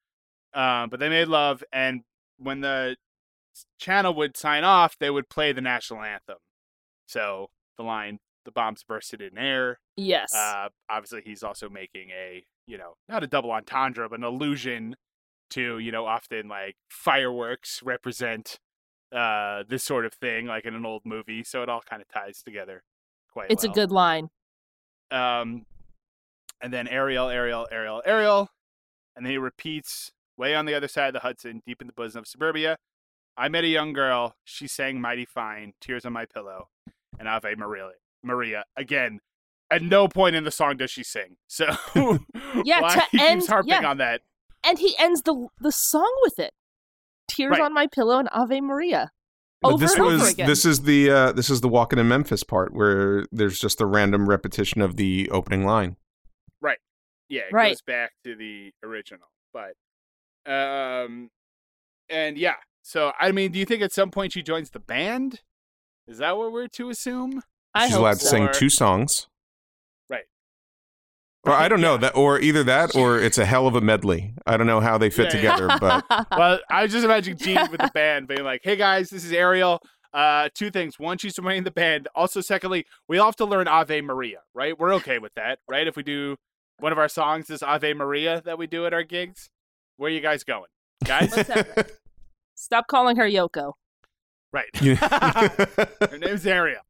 [0.54, 2.02] Um, but they made love, and
[2.38, 2.96] when the
[3.80, 6.36] channel would sign off, they would play the national anthem.
[7.06, 10.32] So the line, "The bombs bursted in air." yes.
[10.34, 14.94] Uh, obviously, he's also making a you know not a double entendre, but an allusion
[15.50, 18.58] to you know often like fireworks represent
[19.14, 21.44] uh this sort of thing, like in an old movie.
[21.44, 22.82] So it all kind of ties together
[23.32, 23.50] quite.
[23.50, 24.28] it's a good line.
[25.10, 25.66] Um,
[26.60, 28.48] and then Ariel, Ariel, Ariel, Ariel,
[29.14, 31.92] and then he repeats way on the other side of the Hudson, deep in the
[31.92, 32.76] bosom of suburbia.
[33.36, 34.36] I met a young girl.
[34.44, 36.68] She sang mighty fine, tears on my pillow,
[37.18, 37.90] and Ave Maria.
[38.22, 39.20] Maria again.
[39.70, 41.36] At no point in the song does she sing.
[41.46, 41.66] So
[42.64, 43.86] Yeah, why to he end- keeps harping yeah.
[43.88, 44.20] on that.
[44.66, 46.52] And he ends the the song with it.
[47.28, 47.60] Tears Right.
[47.62, 49.10] on my pillow and Ave Maria.
[49.62, 50.46] But Over this and over was again.
[50.46, 53.86] this is the uh, this is the walking in Memphis part where there's just a
[53.86, 55.96] random repetition of the opening line.
[56.60, 56.78] Right.
[57.28, 57.70] Yeah, it Right.
[57.72, 59.28] goes back to the original.
[59.54, 59.74] But
[60.50, 61.30] um
[62.10, 62.56] and yeah.
[62.82, 65.40] So I mean, do you think at some point she joins the band?
[66.06, 67.40] Is that what we're to assume?
[67.74, 68.24] I She's hope allowed so.
[68.24, 69.26] to sing two songs.
[71.46, 71.52] Right.
[71.52, 71.98] Or I don't know Yeah.
[71.98, 74.34] that, or either that, or it's a hell of a medley.
[74.46, 75.56] I don't know how they fit Yeah, yeah.
[75.56, 79.10] together, but well, I was just imagining Gene with the band being like, "Hey guys,
[79.10, 79.80] this is Ariel.
[80.12, 82.08] Uh, two things: one, she's joining the band.
[82.14, 84.78] Also, secondly, we all have to learn Ave Maria, right?
[84.78, 85.86] We're okay with that, right?
[85.86, 86.36] If we do
[86.78, 89.50] one of our songs is Ave Maria that we do at our gigs,
[89.96, 90.70] where are you guys going,
[91.04, 91.32] guys?
[92.56, 93.72] Stop calling her Yoko.
[94.52, 94.68] right.
[94.80, 96.80] You- Her name's Ariel.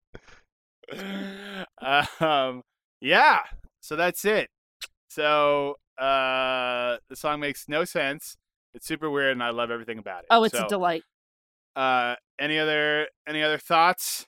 [2.20, 2.62] um,
[3.00, 3.38] yeah.
[3.84, 4.48] So that's it.
[5.10, 8.38] So uh, the song makes no sense.
[8.72, 10.28] It's super weird, and I love everything about it.
[10.30, 11.02] Oh, it's so, a delight.
[11.76, 14.26] Uh, any other any other thoughts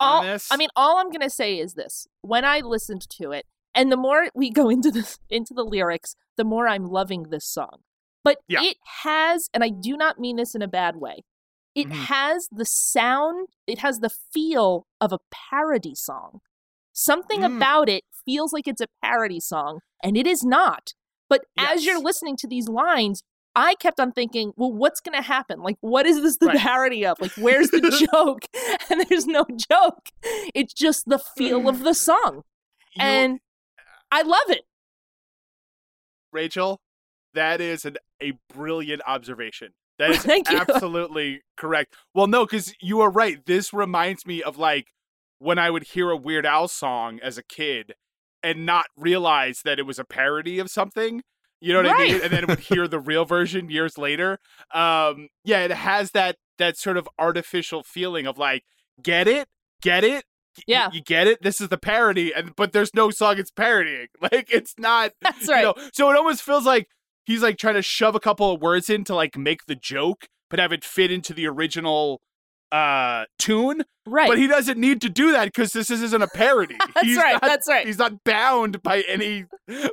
[0.00, 0.48] all, on this?
[0.50, 3.96] I mean, all I'm gonna say is this: when I listened to it, and the
[3.96, 7.82] more we go into this into the lyrics, the more I'm loving this song.
[8.24, 8.62] But Yeah.
[8.62, 11.22] it has, and I do not mean this in a bad way.
[11.76, 12.06] It Mhm.
[12.06, 16.40] has the sound, it has the feel of a parody song.
[16.98, 17.56] Something Mm.
[17.56, 20.94] about it feels like it's a parody song, and it is not.
[21.28, 23.22] But as you're listening to these lines,
[23.54, 25.60] I kept on thinking, well, what's going to happen?
[25.62, 26.58] Like, what is this the Right.
[26.58, 27.20] parody of?
[27.20, 27.80] Like, where's the
[28.12, 28.46] joke?
[28.90, 30.08] And there's no joke.
[30.54, 32.44] It's just the feel of the song.
[32.94, 33.40] You- and
[34.10, 34.62] I love it.
[36.32, 36.80] Rachel,
[37.34, 39.72] that is an, a brilliant observation.
[39.98, 41.94] That is absolutely correct.
[42.14, 43.44] Well, no, because you are right.
[43.44, 44.88] This reminds me of like
[45.38, 47.94] when I would hear a Weird Al song as a kid
[48.42, 51.22] and not realize that it was a parody of something.
[51.60, 52.20] You know what I mean?
[52.22, 54.38] And then would hear the real version years later.
[54.74, 58.62] Um, yeah, it has that that sort of artificial feeling of like,
[59.02, 59.46] get it,
[59.82, 60.24] get it,
[60.66, 60.90] Yeah.
[60.92, 61.42] you get it.
[61.42, 64.06] This is the parody, and but there's no song it's parodying.
[64.20, 65.62] Like it's not That's you right.
[65.64, 66.88] know, so it almost feels like
[67.24, 70.26] he's like trying to shove a couple of words in to like make the joke,
[70.50, 72.20] but have it fit into the original
[72.72, 73.84] uh tune.
[74.06, 74.28] right.
[74.28, 76.76] But he doesn't need to do that because this isn't a parody.
[76.94, 77.34] that's he's right.
[77.34, 77.86] Not, that's right.
[77.86, 79.46] He's not bound by any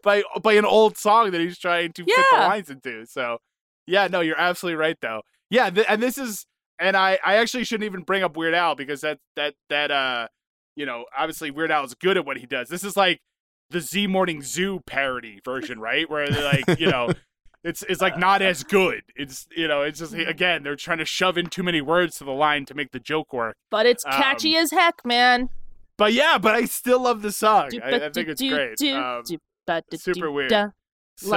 [0.04, 3.06] by by an old song that he's trying to fit the lines into.
[3.06, 3.38] So
[3.86, 5.22] yeah, no, you're absolutely right though.
[5.50, 6.46] Yeah, th- and this is
[6.80, 10.28] and I I actually shouldn't even bring up Weird Al because that that that uh
[10.76, 12.70] you know obviously Weird Al is good at what he does.
[12.70, 13.22] This is like
[13.70, 16.10] the Z Morning Zoo parody version, right?
[16.10, 17.12] Where they're like you know.
[17.64, 19.04] It's, it's like not as good.
[19.16, 22.24] It's you know it's just again they're trying to shove in too many words to
[22.26, 23.56] the line to make the joke work.
[23.70, 25.50] but it's catchy um, as heck, man.
[25.98, 27.70] But yeah, but I still love the song.
[27.84, 28.82] I, I think it's great.
[28.96, 30.52] Um, do- but do- super weird.
[30.52, 30.72] Love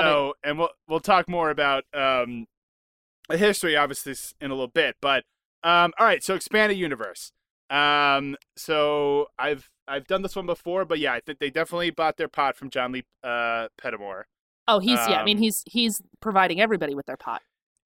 [0.03, 2.47] so, and we'll we'll talk more about um,
[3.29, 4.97] the history, obviously, in a little bit.
[5.01, 5.25] But
[5.63, 7.31] um, all right, so expanded universe.
[7.71, 12.17] Um, so I've I've done this one before, but yeah, I think they definitely bought
[12.17, 14.27] their pot from John Lee uh, Pettimore.
[14.69, 15.21] Oh, he's yeah.
[15.21, 17.43] I mean, Um, he's he's providing everybody with their pot.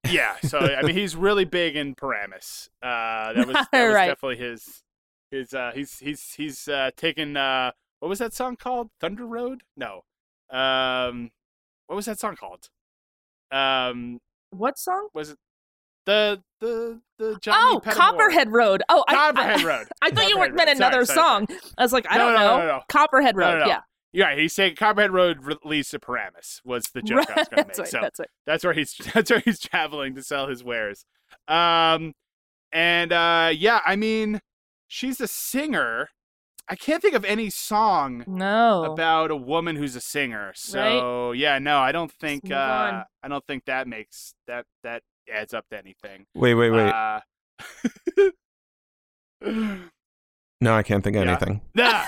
[0.08, 2.70] Yeah, so I mean, he's really big in Paramus.
[2.82, 4.06] Uh, that was, that was Right.
[4.08, 4.82] definitely his
[5.30, 5.52] his.
[5.54, 7.36] Uh, he's he's he's uh, taken.
[7.36, 8.88] Uh, what was that song called?
[9.00, 9.62] Thunder Road?
[9.76, 10.04] No.
[10.50, 11.30] Um,
[11.86, 12.70] what was that song called?
[13.50, 14.20] Um,
[14.50, 15.08] What song?
[15.12, 15.38] was it
[16.06, 18.82] the the the John Lee oh, Pettimore- Copperhead Road.
[18.88, 19.86] Oh, I- Copperhead I, Road.
[20.02, 20.76] I thought you Copperhead meant Road.
[20.76, 21.58] another Sorry, sorry, song.
[21.76, 22.66] I was like, I No, don't no, know.
[22.66, 22.80] no.
[22.88, 23.64] Copperhead Road.
[23.66, 23.80] Yeah,
[24.12, 24.34] Yeah.
[24.36, 27.56] He's saying Copperhead Road re- leads to Paramus was the joke I was going to
[27.56, 27.66] make.
[27.68, 27.88] that's right.
[27.88, 28.28] so That's right.
[28.46, 31.04] that's where he's that's where he's traveling to sell his wares.
[31.48, 32.12] Um,
[32.72, 34.40] and uh, yeah, I mean,
[34.88, 36.08] she's a singer.
[36.68, 38.84] I can't think of any song No.
[38.92, 40.52] about a woman who's a singer.
[40.54, 43.02] So yeah, no, I don't think uh.
[43.22, 45.02] I don't think that makes that that
[45.32, 46.26] adds up to anything.
[46.34, 46.88] Wait, wait, wait.
[46.90, 47.20] Uh,
[50.60, 51.30] no, I can't think of yeah.
[51.30, 51.60] anything.
[51.74, 52.04] nah.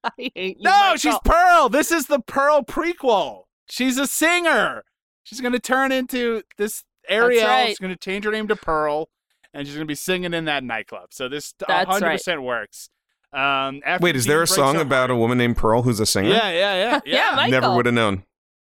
[0.04, 0.96] I hate you, No, Michael.
[0.98, 1.68] she's Pearl.
[1.68, 3.44] This is the Pearl prequel.
[3.68, 4.84] She's a singer.
[5.24, 7.46] She's gonna turn into this Ariel.
[7.46, 7.68] right.
[7.68, 9.08] She's gonna change her name to Pearl,
[9.54, 11.08] and she's gonna be singing in that nightclub.
[11.12, 12.12] So this That's hundred right.
[12.18, 12.88] percent works.
[13.32, 16.06] Um, after Wait, is there a song her about a woman named Pearl who's a
[16.06, 16.30] singer?
[16.30, 17.50] Yeah, yeah, yeah, Yeah, yeah, Michael.
[17.60, 18.24] Never would have known.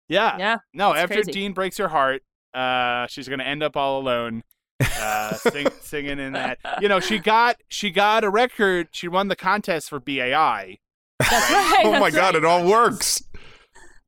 [0.08, 0.36] yeah.
[0.38, 0.56] Yeah.
[0.74, 1.32] No, after crazy.
[1.32, 4.42] Dean breaks her heart, uh, she's gonna end up all alone,
[5.00, 6.58] uh, sing, singing in that.
[6.82, 8.88] You know, she got she got a record.
[8.92, 10.80] She won the contest for BAI.
[11.30, 11.82] That's right.
[11.84, 12.34] oh my that's god, right.
[12.36, 13.22] it all works.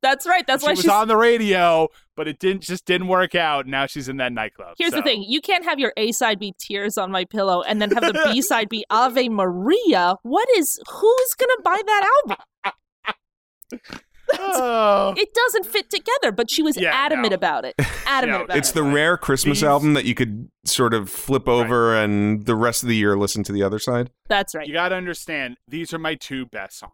[0.02, 0.46] That's right.
[0.46, 0.90] That's she why she was she's.
[0.90, 3.66] on the radio, but it didn't just didn't work out.
[3.66, 4.74] Now she's in that nightclub.
[4.78, 4.96] Here's so.
[4.98, 7.90] the thing: you can't have your A side be "Tears on My Pillow" and then
[7.90, 10.78] have the B side be "Ave Maria." What is?
[10.90, 13.92] Who's gonna buy that album?
[14.36, 15.14] Oh.
[15.16, 16.32] It doesn't fit together.
[16.32, 17.34] But she was Yeah, adamant no.
[17.36, 17.74] about it.
[18.06, 18.74] Adamant No, about It's it.
[18.74, 22.82] the rare Christmas These- album that you could sort of flip over and the rest
[22.82, 24.10] of the year listen to the other side.
[24.28, 24.66] That's right.
[24.66, 26.92] You got to understand, these are my two best songs.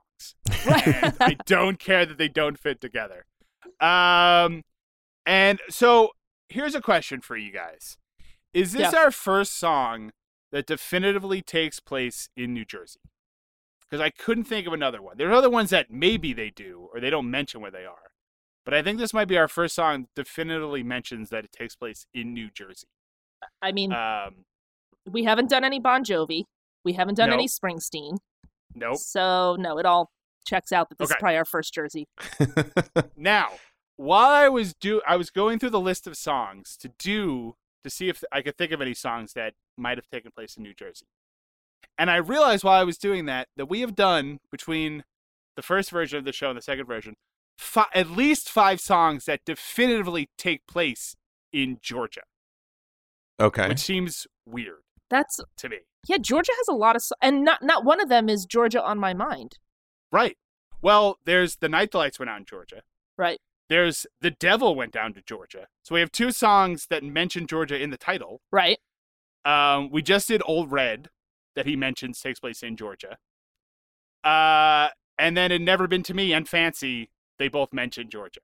[0.49, 3.25] I don't care that they don't fit together.
[3.81, 4.63] Um,
[5.27, 6.11] and so
[6.49, 7.97] here's a question for you guys:
[8.53, 8.99] Is this Yeah.
[9.01, 10.13] our first song
[10.53, 13.01] that definitively takes place in New Jersey?
[13.89, 15.17] Because I couldn't think of another one.
[15.17, 18.13] There are other ones that maybe they do or they don't mention where they are,
[18.65, 21.75] but I think this might be our first song that definitively mentions that it takes
[21.75, 22.87] place in New Jersey.
[23.63, 24.45] I mean, Um,
[25.11, 26.45] we haven't done any Bon Jovi.
[26.85, 28.19] We haven't done any Springsteen.
[28.75, 28.99] Nope.
[28.99, 30.11] So no, it all
[30.47, 31.17] checks out that this Okay.
[31.17, 32.07] is probably our first jersey.
[33.17, 33.49] Now,
[33.97, 37.91] while I was do I was going through the list of songs to do to
[37.91, 40.75] see if I could think of any songs that might have taken place in New
[40.75, 41.07] Jersey.
[41.99, 45.05] And I realized while I was doing that that we have done between
[45.57, 47.15] the first version of the show and the second version
[47.59, 51.17] fi- at least 5 songs that definitively take place
[51.53, 52.23] in Georgia,
[53.41, 53.69] okay.
[53.69, 55.79] which seems weird That's to me.
[56.09, 56.19] yeah.
[56.19, 59.13] Georgia has a lot of, and not not one of them is Georgia on my
[59.13, 59.59] mind.
[60.13, 60.37] Right.
[60.83, 62.83] Well, there's The Night the Lights Went Out in Georgia.
[63.19, 63.39] Right.
[63.69, 65.67] There's The Devil Went Down to Georgia.
[65.85, 68.41] So we have two songs that mention Georgia in the title.
[68.51, 68.79] Right.
[69.45, 71.11] Um, we just did Old Red,
[71.55, 73.19] that he mentions takes place in Georgia.
[74.25, 74.89] Uh,
[75.19, 78.41] and then it Never Been to Me and Fancy, they both mention Georgia.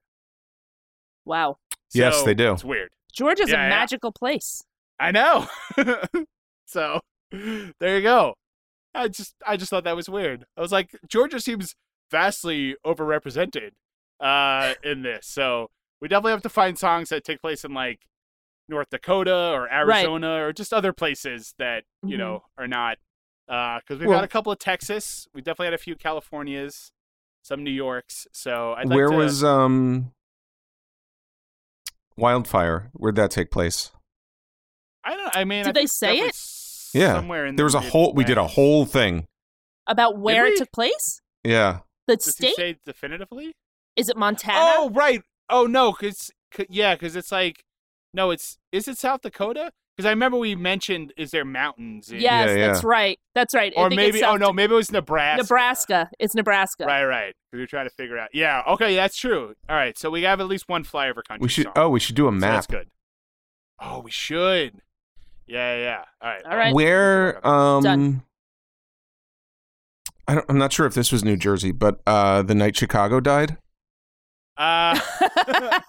[1.25, 1.57] Wow.
[1.93, 2.53] Yes, they do.
[2.53, 2.89] It's weird.
[3.13, 3.69] Georgia's Yeah, a yeah.
[3.69, 4.63] magical place.
[4.99, 5.47] I know.
[6.67, 6.99] so
[7.31, 8.35] there you go.
[8.93, 10.45] I just I just thought that was weird.
[10.55, 11.73] I was like, Georgia seems
[12.11, 13.71] vastly overrepresented
[14.19, 15.27] uh, in this.
[15.27, 15.67] So
[16.01, 17.99] we definitely have to find songs that take place in like
[18.69, 22.19] North Dakota or Arizona or just other places that you Mhm.
[22.19, 22.97] know are not.
[23.47, 25.27] Because we've Well- got a couple of Texas.
[25.33, 26.91] We definitely had a few Californias,
[27.43, 28.27] some New Yorks.
[28.33, 30.11] So I'd like Where to, was um
[32.17, 32.89] Wildfire?
[32.93, 33.91] Where'd that take place?
[35.03, 35.35] I don't.
[35.37, 36.35] I mean, Did I they say it?
[36.87, 37.13] S- Yeah.
[37.13, 39.27] Somewhere in There was a whole we did a whole thing.
[39.87, 40.49] About where we?
[40.51, 41.21] it took place?
[41.43, 41.79] Yeah.
[42.07, 42.55] The Does he state?
[42.55, 43.55] say definitively?
[43.95, 44.57] Is it Montana?
[44.59, 45.21] Oh, right.
[45.49, 47.63] Oh no, cause, 'cause- yeah, because it's like
[48.13, 49.71] no, it's is it South Dakota?
[49.95, 52.11] Because I remember we mentioned is there mountains?
[52.11, 53.17] In, yes, Yeah, that's right.
[53.33, 53.73] That's right.
[53.75, 55.41] I Or think it's maybe oh South no, maybe it was Nebraska.
[55.43, 56.09] Nebraska.
[56.19, 56.85] It's Nebraska.
[56.85, 57.33] Right, right.
[57.51, 58.29] 'Cause we're trying to figure out.
[58.33, 58.61] Yeah.
[58.67, 59.55] Okay, that's true.
[59.67, 61.39] All right, so we have at least one flyover country.
[61.41, 61.73] We should song.
[61.77, 62.53] oh, we should do a So map.
[62.53, 62.89] that's good.
[63.79, 64.81] Oh, we should.
[65.47, 65.81] Yeah, yeah.
[65.83, 66.03] yeah.
[66.21, 66.45] All right.
[66.45, 66.73] All right.
[66.73, 68.23] Where um Done.
[70.27, 73.21] I don't, I'm not sure if this was New Jersey, but uh, the night Chicago
[73.21, 73.57] died.
[74.57, 74.99] Uh,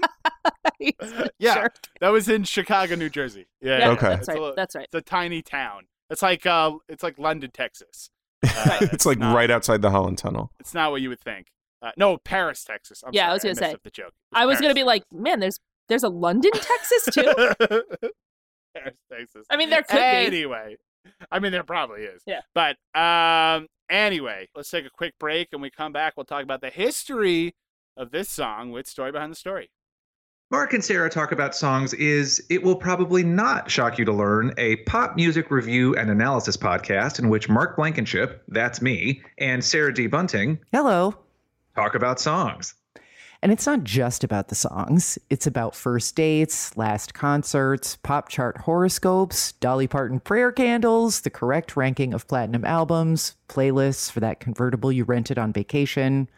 [0.78, 1.72] yeah, Sure.
[2.00, 3.46] that was in Chicago, New Jersey.
[3.60, 3.72] Yeah.
[3.72, 3.88] Yeah, yeah.
[3.90, 4.08] Okay.
[4.08, 4.40] That's It's a right.
[4.40, 4.84] little- That's right.
[4.84, 5.86] It's a tiny town.
[6.10, 8.10] It's like uh, it's like London, Texas.
[8.44, 10.52] Uh, it's like not- right outside the Holland Tunnel.
[10.60, 11.48] It's not what you would think.
[11.82, 13.02] Uh, no, Paris, Texas.
[13.04, 13.78] I'm Yeah, I was gonna messed say.
[13.82, 14.12] the joke.
[14.32, 17.82] I was gonna Paris, be like, man, there's there's a London, Texas too.
[19.12, 19.46] Texas.
[19.50, 20.00] I mean, there could be.
[20.00, 20.76] anyway,
[21.30, 22.22] I mean there probably is.
[22.26, 22.40] Yeah.
[22.54, 26.14] But um, anyway, let's take a quick break, and we come back.
[26.16, 27.54] We'll talk about the history
[27.96, 29.70] of this song with story behind the story.
[30.50, 34.54] Mark and Sarah Talk About Songs is, it will probably not shock you to learn,
[34.56, 39.92] a pop music review and analysis podcast in which Mark Blankenship, that's me, and Sarah
[39.92, 40.06] D.
[40.06, 41.14] Bunting Hello.
[41.74, 42.72] talk about songs.
[43.40, 45.16] And it's not just about the songs.
[45.30, 51.76] It's about first dates, last concerts, pop chart horoscopes, Dolly Parton prayer candles, the correct
[51.76, 56.28] ranking of platinum albums, playlists for that convertible you rented on vacation,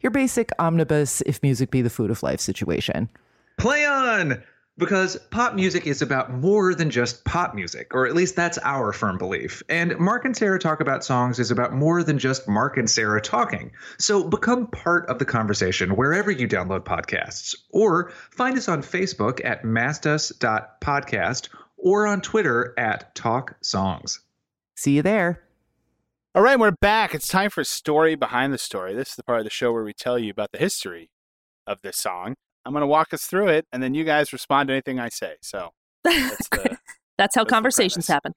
[0.00, 3.08] your basic omnibus if music be the food of life situation.
[3.56, 4.42] Play on!
[4.78, 8.92] Because pop music is about more than just pop music, or at least that's our
[8.92, 9.60] firm belief.
[9.68, 13.20] And Mark and Sarah Talk About Songs is about more than just Mark and Sarah
[13.20, 13.72] talking.
[13.98, 19.44] So become part of the conversation wherever you download podcasts, or find us on Facebook
[19.44, 24.20] at mastus.podcast or on Twitter at Talk Songs.
[24.76, 25.42] See you there.
[26.36, 27.16] All right, we're back.
[27.16, 28.94] It's time for Story Behind the Story.
[28.94, 31.10] This is the part of the show where we tell you about the history
[31.66, 32.36] of this song.
[32.68, 35.08] I'm going to walk us through it, and then you guys respond to anything I
[35.08, 35.36] say.
[35.40, 35.70] So
[36.04, 36.76] that's the
[37.16, 38.34] That's how the conversations happen.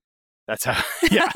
[0.48, 0.82] that's how.
[1.12, 1.30] Yeah.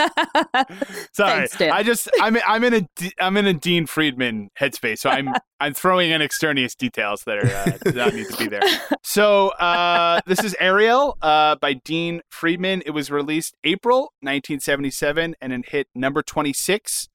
[1.11, 1.61] Sorry, Thanks.
[1.61, 2.87] I just I'm I'm in a
[3.19, 5.27] I'm in a Dean Friedman headspace, so I'm
[5.59, 8.61] I'm throwing in extraneous details that are uh, do not need to be there.
[9.03, 12.81] So uh, this is Ariel uh, by Dean Friedman.
[12.85, 17.09] It was released April 1977 and it hit number 26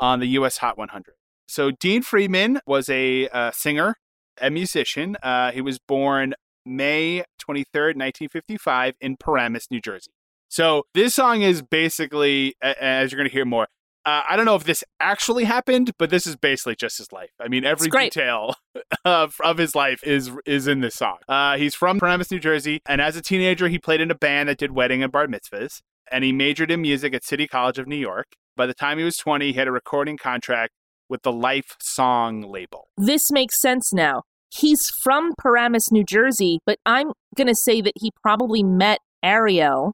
[0.00, 0.58] on the U.S.
[0.58, 1.14] Hot 100.
[1.46, 3.96] So Dean Friedman was a uh, singer,
[4.40, 5.16] a musician.
[5.22, 6.34] Uh, he was born
[6.64, 10.10] May 23rd, 1955, in Paramus, New Jersey.
[10.48, 13.68] So this song is basically, as you're going to hear more,
[14.06, 17.32] uh, I don't know if this actually happened, but this is basically just his life.
[17.40, 18.54] I mean, every detail
[19.04, 21.16] of, of his life is is in this song.
[21.28, 24.48] Uh, he's from Paramus, New Jersey, and as a teenager, he played in a band
[24.48, 25.80] that did wedding and bar mitzvahs,
[26.10, 28.28] and he majored in music at City College of New York.
[28.56, 30.72] By the time he was 20, he had a recording contract
[31.08, 32.88] with the Life Song label.
[32.96, 34.22] this makes sense now.
[34.50, 39.92] He's from Paramus, New Jersey, but I'm going to say that he probably met Ariel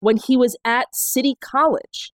[0.00, 2.12] when he was at City College.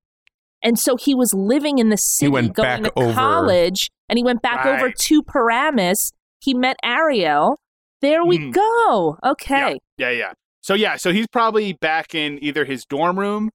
[0.63, 4.19] And so he was living in the city, went going back to over- college, and
[4.19, 6.13] he went back over to Paramus.
[6.41, 7.59] He met Ariel.
[8.03, 8.53] There we Mhm.
[8.53, 9.17] go.
[9.25, 9.79] Okay.
[9.97, 10.33] Yeah, yeah.
[10.61, 13.51] So yeah, so he's probably back in either his dorm room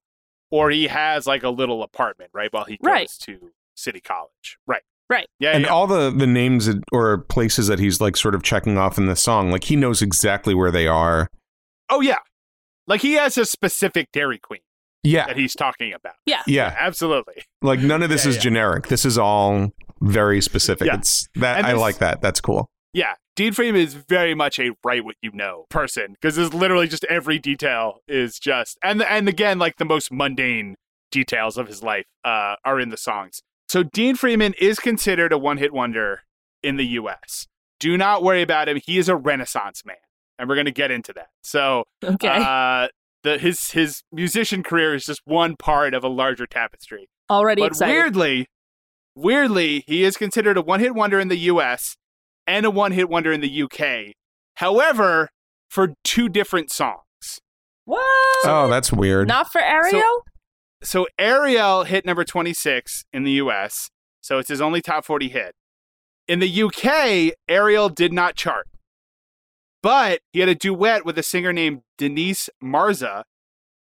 [0.50, 3.08] or he has like a little apartment, right, while he goes Right.
[3.22, 4.58] to City College.
[4.66, 4.82] Right.
[5.08, 5.28] Right.
[5.38, 5.70] Yeah, and yeah.
[5.70, 9.14] all the the names or places that he's like sort of checking off in the
[9.14, 11.28] song, like he knows exactly where they are.
[11.90, 12.18] oh yeah.
[12.88, 14.60] Like he has a specific Dairy Queen
[15.04, 16.14] Yeah, that he's talking about.
[16.26, 16.42] yeah.
[16.48, 16.74] Yeah.
[16.78, 17.44] Absolutely.
[17.62, 18.42] Like none of this Yeah, is yeah.
[18.42, 18.88] generic.
[18.88, 19.70] This is all
[20.00, 20.86] very specific.
[20.88, 20.96] Yeah.
[20.96, 22.20] It's that And I this- like that.
[22.20, 22.68] That's cool.
[22.92, 23.14] Yeah.
[23.36, 27.04] Dean Friedman is very much a write what you know person because there's literally just
[27.04, 30.74] every detail is just and and again like the most mundane
[31.12, 33.42] details of his life uh, are in the songs.
[33.68, 36.22] So Dean Friedman is considered a one hit wonder
[36.62, 37.46] in the U.S.
[37.80, 38.78] Do not worry about him.
[38.84, 39.96] He is a Renaissance man,
[40.38, 41.28] and we're going to get into that.
[41.42, 42.28] So Okay.
[42.28, 42.88] uh,
[43.22, 47.08] the his his musician career is just one part of a larger tapestry.
[47.28, 47.92] Already But excited.
[47.92, 48.46] weirdly,
[49.16, 51.96] weirdly, he is considered a one-hit wonder in the U.S.
[52.46, 54.14] and a one-hit wonder in the U.K.
[54.54, 55.30] However,
[55.68, 57.00] for two different songs.
[57.84, 58.00] What?
[58.44, 59.28] Oh, that's weird.
[59.28, 60.00] Not for Ariel?
[60.00, 60.22] So
[61.18, 65.54] Ariel hit number 26 in the U.S., so it's his only top 40 hit.
[66.28, 68.68] In the U.K., Ariel did not chart,
[69.82, 73.24] but he had a duet with a singer named Denise Marsa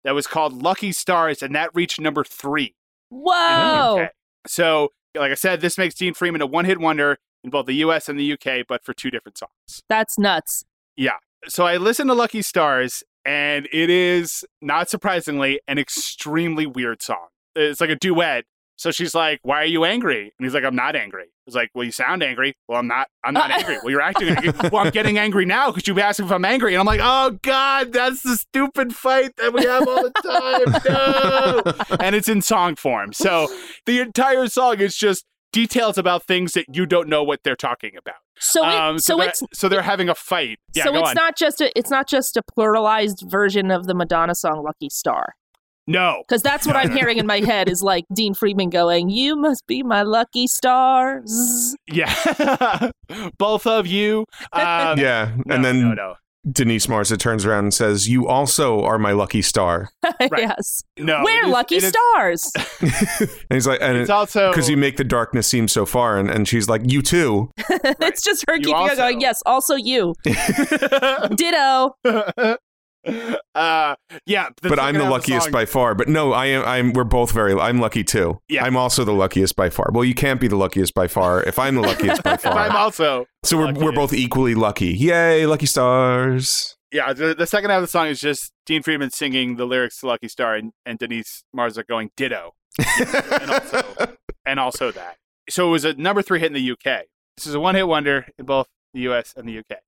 [0.03, 2.75] that was called "Lucky Stars," and that reached number three.
[3.09, 4.07] Whoa.
[4.45, 7.75] So, like I said, this makes Dean Friedman a one hit wonder in both the
[7.75, 9.83] US and the UK, but for two different songs.
[9.89, 10.65] That's nuts.
[10.95, 11.17] Yeah.
[11.47, 17.27] So, I listened to Lucky Stars, and it is, not surprisingly, an extremely weird song.
[17.55, 18.45] It's like a duet.
[18.77, 21.71] So she's like, "Why are you angry?" And he's like, "I'm not angry." He's like,
[21.73, 23.07] "Well, you sound angry." Well, I'm not.
[23.23, 23.79] I'm not angry.
[23.83, 24.53] Well, you're acting angry.
[24.71, 27.37] Well, I'm getting angry now because you've asked if I'm angry, and I'm like, "Oh
[27.41, 32.41] God, that's the stupid fight that we have all the time." No, and it's in
[32.43, 33.13] song form.
[33.13, 33.47] So
[33.87, 35.25] the entire song is just
[35.61, 38.21] details about things that you don't know what they're talking about.
[38.39, 40.59] So it, Um, so, they're- it's so they're having a fight.
[40.75, 41.15] Yeah, so go it's on.
[41.15, 45.33] not just a it's not just a pluralized version of the Madonna song "Lucky Star"
[45.87, 46.23] no.
[46.27, 49.65] because that's what I'm hearing in my head is like Dean Friedman going, "You must
[49.67, 52.13] be my lucky stars." Yeah,
[53.39, 54.25] both of you.
[54.53, 56.15] Um, yeah, no, and then no, no,
[56.51, 59.89] Denise Marsa turns around and says, "You also are my lucky star."
[60.21, 61.21] yes, no.
[61.23, 62.51] we're it is- lucky it is- stars.
[63.19, 66.29] and he's like, and It's also because you make the darkness seem so far, and,
[66.29, 69.21] and she's like, "You too." it's just her You keeping also- going.
[69.21, 70.13] Yes, also you.
[71.35, 71.95] Ditto.
[73.55, 73.95] uh,
[74.25, 75.95] yeah, but I'm the luckiest song- by far.
[75.95, 76.63] But no, I am.
[76.65, 76.93] I'm.
[76.93, 77.53] We're both very.
[77.53, 78.39] I'm lucky too.
[78.49, 78.63] Yeah.
[78.65, 79.89] I'm also the luckiest by far.
[79.93, 82.53] Well, you can't be the luckiest by far if I'm the luckiest by far.
[82.53, 84.93] I'm also so we're we're both equally lucky.
[84.93, 86.75] Yay, lucky stars.
[86.91, 87.13] yeah.
[87.13, 90.07] The, the second half of the song is just Dean Friedman singing the lyrics to
[90.07, 92.53] Lucky Star and, and Denise Marsa going ditto,
[92.99, 93.83] and also
[94.45, 95.17] and also that.
[95.49, 97.03] So it was a number three hit in the UK.
[97.37, 99.79] This is a one hit wonder in both the US and the UK.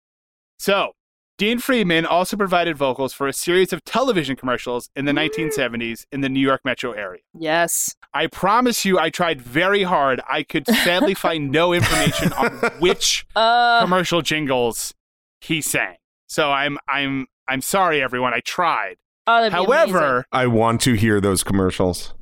[0.60, 0.94] So
[1.40, 6.20] Dean Friedman also provided vocals for a series of television commercials in the 1970s in
[6.20, 7.22] the New York metro area.
[7.34, 7.96] Yes.
[8.14, 10.20] I promise you, I tried very hard.
[10.30, 14.94] I could sadly find no information on which Uh, commercial jingles
[15.40, 15.96] he sang.
[16.28, 18.34] So I'm I'm I'm sorry, everyone.
[18.34, 18.98] I tried.
[19.26, 19.94] Oh, that'd amazing.
[19.94, 22.14] However, I want to hear those commercials.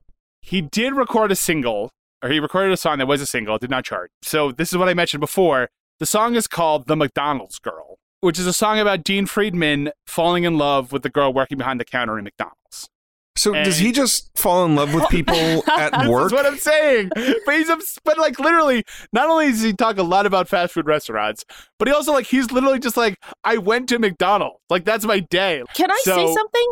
[0.44, 1.90] he did record a single,
[2.22, 4.12] or he recorded a song that was a single, it did not chart.
[4.22, 5.70] So this is what I mentioned before.
[6.00, 10.44] The song is called The McDonald's Girl, which is a song about Dean Friedman falling
[10.44, 12.90] in love with the girl working behind the counter in McDonald's.
[13.36, 16.32] So does he just fall in love with people at work?
[16.32, 17.12] That's what I'm saying.
[17.46, 20.88] But he's but like literally, not only does he talk a lot about fast food
[20.88, 21.46] restaurants,
[21.78, 24.58] but he also like he's literally just like, I went to McDonald's.
[24.72, 25.62] Like that's my day.
[25.76, 26.72] Can I say something?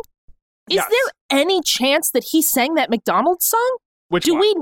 [0.68, 0.88] Is Yes.
[0.90, 3.76] there any chance that he sang that McDonald's song?
[4.08, 4.40] Which Do one?
[4.40, 4.56] we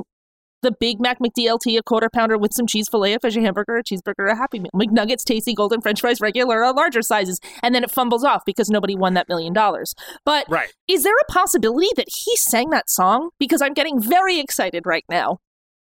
[0.64, 3.84] the Big Mac McDLT, a quarter pounder with some cheese fillet, a veggie hamburger, a
[3.84, 7.84] cheeseburger, a Happy Meal, McNuggets, tasty golden French fries, regular, or larger sizes, and then
[7.84, 9.94] it fumbles off because nobody won that million dollars.
[10.24, 10.72] But Right.
[10.88, 13.30] is there a possibility that he sang that song?
[13.38, 15.38] Because I'm getting very excited right now.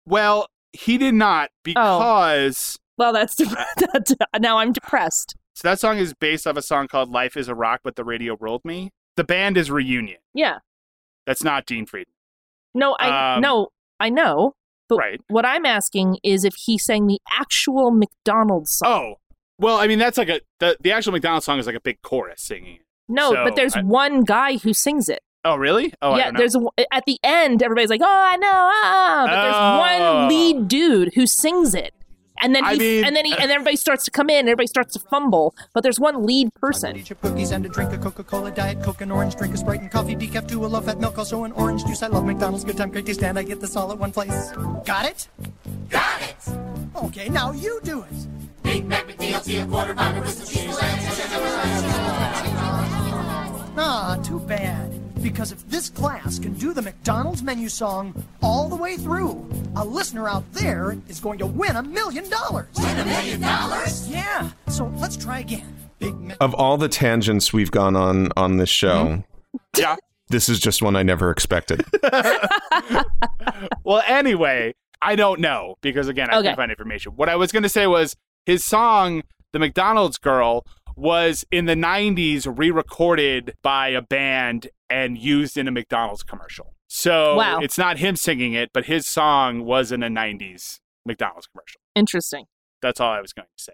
[0.06, 5.34] Well, he did not because Well, that's that, now I'm depressed.
[5.54, 8.04] so that song is based off a song called "Life Is a Rock," but the
[8.04, 8.90] radio rolled me.
[9.16, 10.18] The band is Reunion.
[10.34, 10.58] Yeah.
[11.26, 12.14] That's not Dean Friedman.
[12.74, 14.54] No, I Um, no, I know.
[14.89, 15.20] But Right.
[15.28, 18.89] what I'm asking is if he sang the actual McDonald's song.
[18.91, 19.14] Oh,
[19.59, 22.01] well, I mean that's like a the, the actual McDonald's song is like a big
[22.03, 22.76] chorus singing.
[22.76, 22.82] it.
[23.09, 25.20] no, so but there's I- one guy who sings it.
[25.45, 25.95] Oh, really?
[26.03, 26.39] Oh, I yeah, don't know.
[26.41, 26.61] there's a,
[26.93, 30.18] at the end everybody's like, "Oh, I know," ah, but there's Oh.
[30.18, 31.95] one lead dude who sings it,
[32.41, 34.49] and then I he, mean- and then he, and everybody starts to come in, and
[34.49, 36.97] everybody starts to fumble, but there's one lead person.
[36.97, 39.80] Eat chip cookies and a drink of Coca-Cola, Diet Coke and orange, drink a Sprite
[39.80, 42.03] and coffee, decaf too, a low-fat milk, also an orange juice.
[42.03, 44.53] I love McDonald's, good time, great taste, and I get this all at one place.
[44.84, 45.28] Got it?
[45.89, 46.36] Got it!
[46.97, 48.26] Okay, now you do it.
[53.80, 54.97] Ah, too bad.
[55.22, 59.84] Because if this class can do the McDonald's menu song all the way through, a
[59.84, 62.68] listener out there is going to win a million dollars.
[62.78, 64.08] Win a million dollars?
[64.08, 64.50] Yeah.
[64.68, 65.74] So let's try again.
[65.98, 66.36] Big Mac.
[66.40, 69.56] Of all the tangents we've gone on on this show, hmm?
[69.76, 69.96] yeah.
[70.28, 71.84] this is just one I never expected.
[73.84, 76.48] Well, anyway, I don't know because again, I Okay.
[76.48, 77.12] can't find information.
[77.16, 78.14] What I was going to say was
[78.46, 80.64] his song, "The McDonald's Girl,"
[80.94, 86.74] was in the '90s re-recorded by a band and used in a McDonald's commercial.
[86.89, 87.61] So Wow.
[87.61, 91.80] it's not him singing it, but his song was in a '90s McDonald's commercial.
[91.95, 92.47] Interesting.
[92.80, 93.72] That's all I was going to say.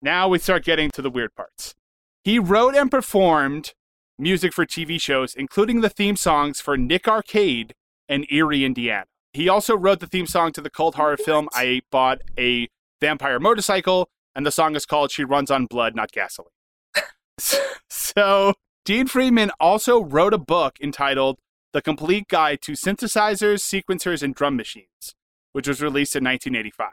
[0.00, 1.74] Now we start getting to the weird parts.
[2.24, 3.74] He wrote and performed
[4.18, 7.74] music for TV shows, including the theme songs for Nick Arcade
[8.08, 9.04] and Erie, Indiana.
[9.32, 12.68] He also wrote the theme song to the cult horror film I Bought a
[13.00, 16.50] Vampire Motorcycle, and the song is called She Runs on Blood, Not Gasoline.
[17.90, 18.54] so,
[18.88, 21.36] Dean Friedman also wrote a book entitled
[21.74, 25.14] The Complete Guide to Synthesizers, Sequencers, and Drum Machines,
[25.52, 26.92] which was released in 1985.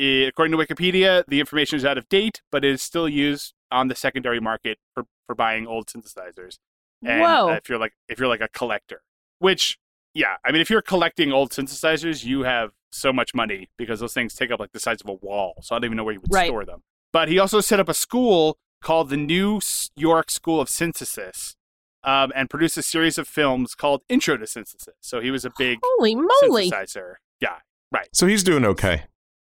[0.00, 3.54] Eh, according to Wikipedia, the information is out of date, but it is still used
[3.70, 6.58] on the secondary market for, for buying old synthesizers.
[7.04, 7.50] And Whoa.
[7.50, 9.02] uh, if you're like if you're like a collector,
[9.38, 9.78] which
[10.14, 14.12] yeah, I mean if you're collecting old synthesizers, you have so much money because those
[14.12, 15.54] things take up like the size of a wall.
[15.62, 16.48] So I don't even know where you would Right.
[16.48, 16.82] store them.
[17.12, 19.60] But he also set up a school called the New
[19.96, 21.56] York School of Synthesis,
[22.04, 24.94] um, and produced a series of films called Intro to Synthesis.
[25.00, 26.70] So he was a big Holy moly!
[26.70, 27.58] synthesizer guy.
[27.90, 28.08] Right.
[28.12, 29.04] So he's doing okay.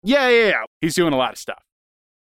[0.03, 0.63] Yeah, yeah, yeah.
[0.81, 1.63] He's doing a lot of stuff.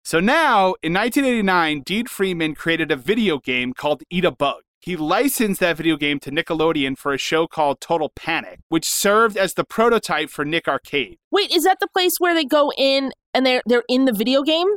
[0.05, 4.61] So now, in 1989, Dean Friedman created a video game called Eat a Bug.
[4.79, 9.35] He licensed that video game to Nickelodeon for a show called Total Panic, which served
[9.35, 11.17] as the prototype for Nick Arcade.
[11.29, 14.43] Wait, is that the place where they go in and they're they're in the video
[14.43, 14.67] game?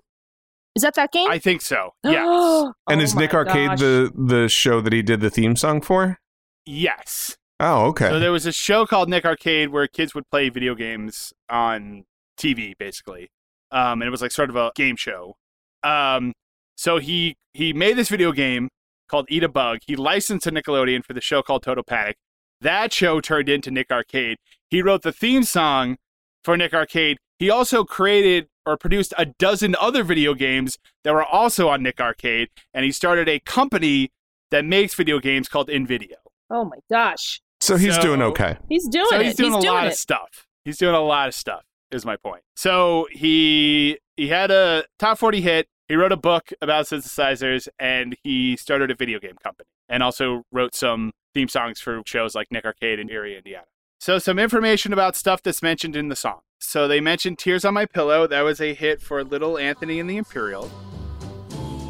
[0.80, 1.30] Is that that game?
[1.30, 1.92] I think so.
[2.04, 2.24] Yes.
[2.26, 3.80] Oh And is Nick Arcade gosh.
[3.80, 6.18] the the show that he did the theme song for?
[6.64, 7.36] yes.
[7.62, 8.08] Oh, okay.
[8.08, 12.04] So there was a show called Nick Arcade where kids would play video games on
[12.38, 13.28] TV, basically,
[13.70, 15.34] um, and it was like sort of a game show.
[15.82, 16.32] Um,
[16.78, 18.70] so he he made this video game
[19.10, 19.80] called Eat a Bug.
[19.86, 22.16] He licensed to Nickelodeon for the show called Total Panic.
[22.62, 24.38] That show turned into Nick Arcade.
[24.70, 25.98] He wrote the theme song
[26.44, 27.18] for Nick Arcade.
[27.38, 32.00] He also created or produced a dozen other video games that were also on Nick
[32.00, 34.10] Arcade, and he started a company
[34.50, 36.14] that makes video games called InVideo.
[36.50, 38.56] Oh my gosh, so he's so- doing okay.
[38.68, 39.26] he's doing so it.
[39.26, 39.92] he's doing a lot it.
[39.92, 40.46] of stuff.
[40.64, 41.62] He's doing a lot of stuff.
[41.90, 42.42] Is my point.
[42.54, 45.66] So he he had a top forty hit.
[45.88, 50.44] He wrote a book about synthesizers, and he started a video game company, and also
[50.52, 53.64] wrote some theme songs for shows like Nick Arcade and Erie, Indiana.
[54.02, 56.40] So some information about stuff that's mentioned in the song.
[56.58, 60.08] So they mentioned "Tears on My Pillow." That was a hit for Little Anthony and
[60.08, 60.70] the Imperial.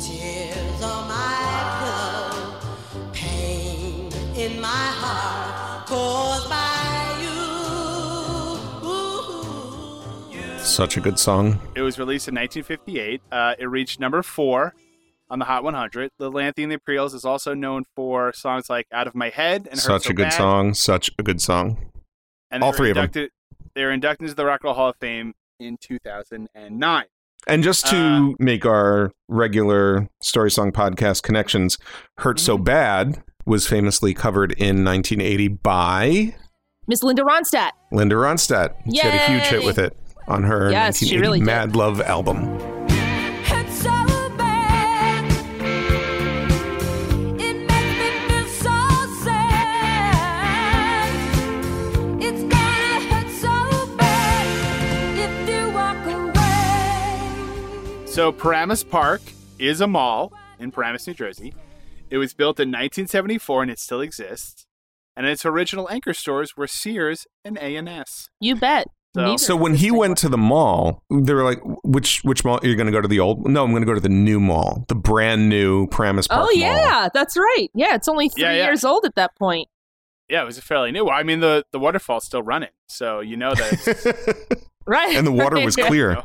[0.01, 7.17] Tears on my pillow, pain in my heart caused by
[10.49, 10.59] you.
[10.59, 11.61] Such a good song.
[11.77, 13.23] It was released in 1958.
[13.31, 14.75] Uh, it reached number four
[15.31, 16.11] on the Hot 100.
[16.19, 19.69] The Lanthy and the Appeals is also known for songs like "Out of My Head"
[19.71, 20.75] and "Hurt Such So a good Bad." song.
[20.75, 21.87] Such a good song.
[22.51, 23.05] And All they were three of 'em.
[23.05, 23.30] inducted,
[23.74, 27.05] They were inducted into the Rock and Roll Hall of Fame in 2009.
[27.46, 31.78] And just to Uh, make our regular story song podcast connections,
[32.18, 32.64] "Hurt So Mm-hmm.
[32.64, 36.34] Bad" was famously covered in 1980 by
[36.86, 37.70] Miss Linda Ronstadt.
[37.92, 38.74] Linda Ronstadt.
[38.92, 39.96] She had a huge hit with it
[40.28, 41.46] on her Yes, 1980 really did.
[41.46, 42.80] Mad Love album.
[58.11, 59.23] So Paramus Park
[59.59, 61.55] is a mall in Paramus, New Jersey.
[62.11, 64.67] It was built in 1974 and it still exists.
[65.17, 68.29] And its original anchor stores were Sears and A&S.
[68.41, 68.89] You bet.
[69.15, 72.61] So- So when he exist went to the mall, they were like, "Which which mall?
[72.63, 73.49] You're going to go to the old?
[73.49, 76.45] No, I'm going to go to the new mall, the brand new Paramus Park Oh
[76.45, 77.69] Mall." yeah, that's right.
[77.75, 78.65] Yeah, it's only three Yeah, yeah.
[78.67, 79.69] years old at that point.
[80.29, 81.09] Yeah, it was a fairly new.
[81.09, 82.69] I mean, the, the waterfall's still running.
[82.89, 85.17] So you know that Right.
[85.17, 85.87] and the water was right.
[85.89, 86.23] clear.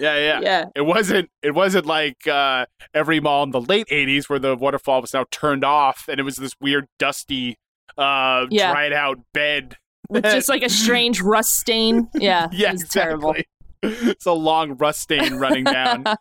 [0.00, 0.40] Yeah, yeah.
[0.40, 0.64] Yeah.
[0.74, 5.00] It wasn't it wasn't like uh, every mall in the late 80s where the waterfall
[5.00, 7.56] was now turned off and it was this weird dusty
[7.98, 8.72] uh, Yeah.
[8.72, 9.76] dried out bed.
[10.08, 12.08] With just like a strange rust stain.
[12.14, 12.48] Yeah.
[12.52, 13.34] yeah, it was terrible.
[13.82, 16.04] it's a long rust stain running down.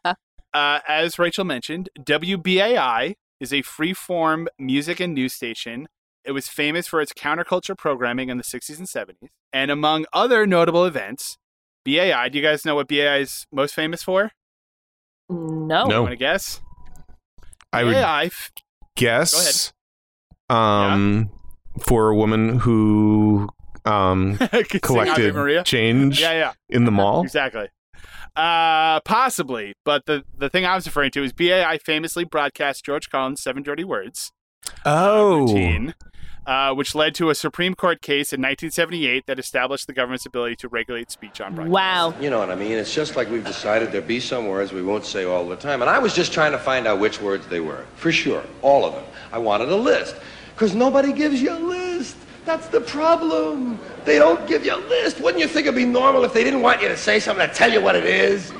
[0.54, 5.88] Uh, as Rachel mentioned, WBAI is a free-form music and news station.
[6.26, 9.30] It was famous for its counterculture programming in the 60s and 70s.
[9.54, 11.38] And among other notable events,
[11.86, 14.32] BAI, do you guys know what BAI is most famous for?
[15.30, 15.86] No.
[15.88, 16.02] No.
[16.02, 16.62] Want to guess?
[17.74, 18.52] I would BAI f-
[18.98, 19.72] guess,
[20.50, 21.32] um,
[21.80, 23.50] for a woman who
[23.86, 25.64] um could sing Ave collected Maria.
[25.64, 26.54] change Yeah, yeah.
[26.70, 27.22] in the mall.
[27.24, 27.68] Exactly.
[28.36, 33.10] Uh, possibly, but the the thing I was referring to is BAI famously broadcast George
[33.10, 34.32] Carlin's Seven Dirty Words
[34.86, 35.96] Oh, routine,
[36.46, 40.56] uh, which led to a Supreme Court case in 1978 that established the government's ability
[40.58, 41.72] to regulate speech on broadcast.
[41.72, 42.14] Wow.
[42.20, 42.74] You know what I mean?
[42.74, 45.82] It's just like we've decided there be some words we won't say all the time.
[45.82, 47.86] And I was just trying to find out which words they were.
[47.96, 48.44] For sure.
[48.62, 49.04] All of them.
[49.32, 50.16] I wanted a list.
[50.54, 52.18] Because nobody gives you a list.
[52.46, 53.80] That's the problem.
[54.04, 55.22] They don't give you a list.
[55.22, 57.54] Wouldn't you think it'd be normal if they didn't want you to say something to
[57.54, 58.52] tell you what it is?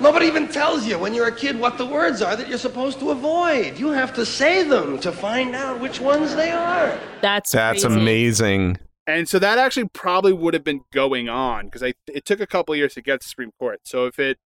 [0.00, 2.98] Nobody even tells you when you're a kid what the words are that you're supposed
[3.00, 3.78] to avoid.
[3.78, 6.98] You have to say them to find out which ones they are.
[7.20, 8.00] That's that's crazy.
[8.00, 8.78] amazing.
[9.06, 12.46] And so that actually probably would have been going on because I it took a
[12.46, 13.80] couple years to get to Supreme Court.
[13.84, 14.38] So if it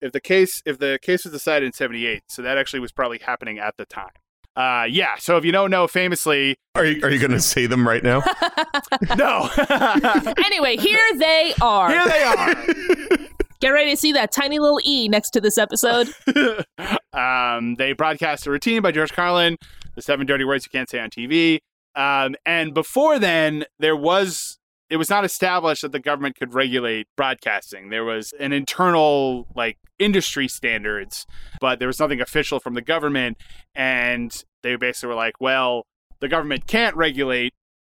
[0.00, 3.18] if the case if the case was decided in 78, so that actually was probably
[3.18, 4.10] happening at the time.
[4.56, 5.14] Uh, yeah.
[5.18, 8.02] So if you don't know, famously, Are you are you going to say them right
[8.02, 8.22] now?
[9.16, 9.48] no.
[10.44, 11.88] Anyway, here they are.
[11.90, 13.26] Here they are.
[13.60, 16.08] Get ready to see that tiny little E next to this episode.
[17.12, 19.56] um, they broadcast a routine by George Carlin,
[19.94, 21.58] the seven dirty words you can't say on TV.
[21.94, 24.58] Um, and before then, there was
[24.88, 27.90] it was not established that the government could regulate broadcasting.
[27.90, 31.26] There was an internal like industry standards,
[31.60, 33.36] but there was nothing official from the government.
[33.74, 34.32] And
[34.62, 35.84] they basically were like, well,
[36.20, 37.52] the government can't regulate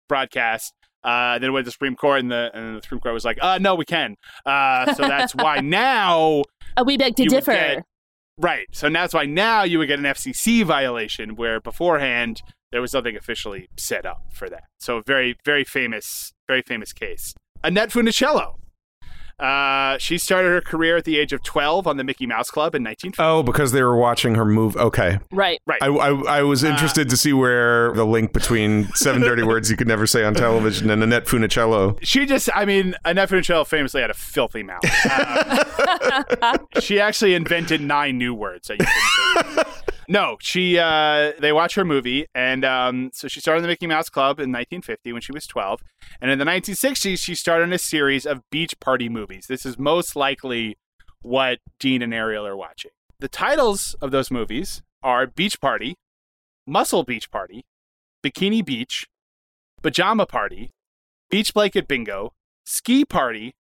[0.07, 0.74] broadcast.
[1.04, 3.26] Uh, then it went to the Supreme Court, and the and the Supreme Court was
[3.26, 6.43] like, "Uh, no, we can." Uh, so that's why now
[6.78, 7.51] Uh, we beg to differ.
[7.54, 7.84] get-
[8.38, 8.66] Right.
[8.72, 12.41] So that's why now you would get an FCC violation where beforehand
[12.72, 14.64] there was nothing officially set up for that.
[14.80, 17.36] So very, very famous, very famous case.
[17.63, 18.55] Annette Funicello.
[19.39, 22.76] Uh, she started her career at the age of 12 on the Mickey Mouse Club
[22.76, 23.22] in 1950.
[23.22, 24.76] oh, because they were watching her move.
[24.78, 25.60] Okay, Right.
[25.66, 25.82] Right.
[25.82, 29.70] I, I I Uh, was interested to see where the link between seven dirty words
[29.72, 31.97] you could never say on television and Annette Funicello.
[32.01, 34.84] she just, I mean, Annette Funicello famously had a filthy mouth.
[35.05, 39.72] Uh, she actually invented nine new words that you couldn't say.
[40.13, 44.09] No, she uh they watch her movie and um so she started the Mickey Mouse
[44.09, 45.81] Club in 1950 when she was 12
[46.21, 49.47] and in the 1960s she started a series of beach party movies.
[49.47, 50.77] This is most likely
[51.23, 52.91] what Dean and Ariel are watching.
[53.21, 55.95] The titles of those movies are Beach Party,
[56.67, 57.65] Muscle Beach Party,
[58.23, 59.07] Bikini Beach,
[59.81, 60.69] Pajama Party,
[61.31, 62.33] Beach Blanket Bingo,
[62.67, 63.55] Ski Party,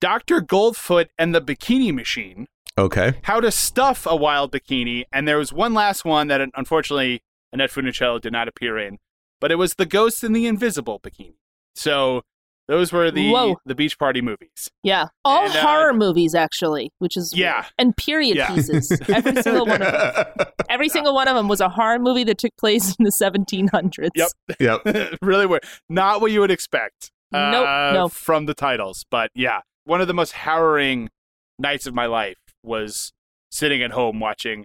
[0.00, 0.40] Dr.
[0.40, 5.52] Goldfoot and the Bikini Machine, Okay, how to stuff a wild bikini, and there was
[5.52, 7.22] one last one that unfortunately
[7.52, 8.98] Annette Funicello did not appear in,
[9.40, 11.36] but it was the Ghost and the Invisible bikini.
[11.76, 12.22] So
[12.66, 13.56] those were the Whoa.
[13.66, 14.70] the beach party movies.
[14.82, 15.06] Yeah.
[15.24, 17.56] All And, uh, horror movies, actually, which is Yeah.
[17.56, 17.64] weird.
[17.78, 18.54] and period Yeah.
[18.54, 18.90] pieces.
[19.08, 20.46] Every single one of them.
[20.70, 24.08] Every single one of them was a horror movie that took place in the 1700s.
[24.16, 24.30] Yep.
[24.58, 25.14] yep.
[25.22, 25.64] really weird.
[25.88, 27.12] Not what you would expect.
[27.32, 28.12] Nope, uh, nope.
[28.12, 31.10] From the titles, but yeah, one of the most harrowing
[31.58, 33.12] nights of my life was
[33.50, 34.64] sitting at home watching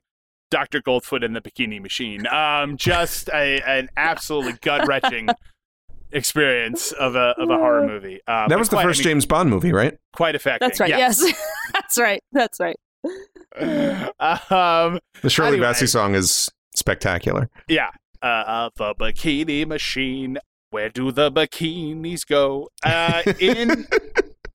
[0.51, 0.81] Dr.
[0.81, 2.25] Goldfoot and the Bikini Machine.
[2.27, 5.29] Um, just a, an absolutely gut wrenching
[6.11, 8.19] experience of a of a horror movie.
[8.27, 9.97] Uh, That was the quite- I first mean, James Bond movie, right?
[10.13, 10.67] Quite affecting.
[10.67, 10.89] That's right.
[10.89, 11.23] Yes,
[11.73, 12.23] that's right.
[12.31, 12.77] That's right.
[13.59, 15.67] um, The Shirley Anyway.
[15.67, 17.49] Bassey song is spectacular.
[17.67, 17.89] yeah.
[18.21, 20.37] Uh, the Bikini Machine.
[20.71, 22.69] Where do the bikinis go?
[22.83, 23.87] Uh, in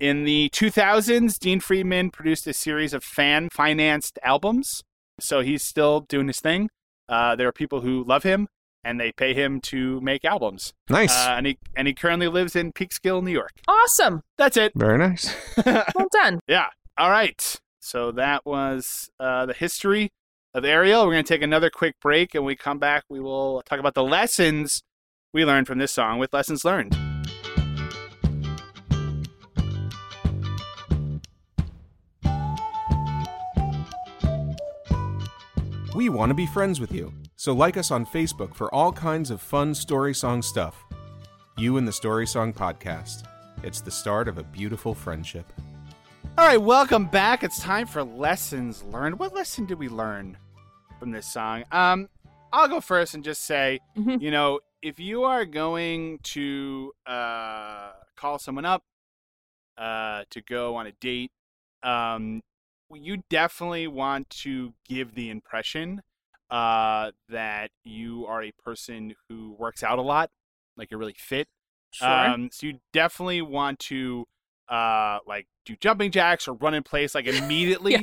[0.01, 4.83] in the 2000s, Dean Friedman produced a series of fan financed albums.
[5.21, 6.71] So he's still doing his thing.
[7.09, 8.49] Uh, there are people who love him
[8.85, 10.73] and they pay him to make albums.
[10.89, 11.17] Nice.
[11.17, 13.53] Uh, and he and he currently lives in Peekskill, New York.
[13.67, 14.23] Awesome.
[14.37, 14.73] That's it.
[14.75, 15.35] Very nice.
[15.67, 16.41] Well done.
[16.47, 16.67] Yeah.
[16.99, 17.61] All right.
[17.81, 20.11] So that was uh, the history
[20.53, 21.07] of Ariel.
[21.07, 23.79] We're going to take another quick break, and when we come back, we will talk
[23.79, 24.83] about the lessons
[25.33, 26.97] we learned from this song with lessons learned.
[35.95, 39.31] We want to be friends with you, so like us on Facebook for all kinds
[39.31, 40.85] of fun story song stuff.
[41.57, 43.25] You and the Story Song Podcast.
[43.63, 45.53] It's the start of a beautiful friendship.
[46.37, 47.45] All right, welcome back.
[47.45, 49.21] It's time for lessons learned.
[49.21, 50.37] What lesson did we learn
[50.99, 51.63] from this song?
[51.71, 52.09] Um,
[52.53, 54.21] I'll go first and just say, Mhm.
[54.21, 58.83] you know, if you are going to uh, call someone up
[59.79, 61.31] uh, to go on a date,
[61.85, 62.43] um,
[62.95, 66.03] you definitely want to give the impression
[66.51, 70.31] uh, that you are a person who works out a lot,
[70.77, 71.49] like you're really fit.
[71.91, 72.09] Sure.
[72.09, 74.27] Um, so you definitely want to
[74.69, 78.01] uh like do jumping jacks or run in place like immediately Yeah.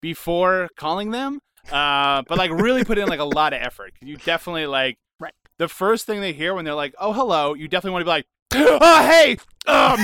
[0.00, 1.40] before calling them.
[1.70, 3.92] Uh, but like really put in like a lot of effort.
[4.00, 5.32] You definitely like Right.
[5.58, 8.10] the first thing they hear when they're like, "Oh, hello," you definitely want to be
[8.10, 9.32] like, "Oh, hey,
[9.66, 9.98] um,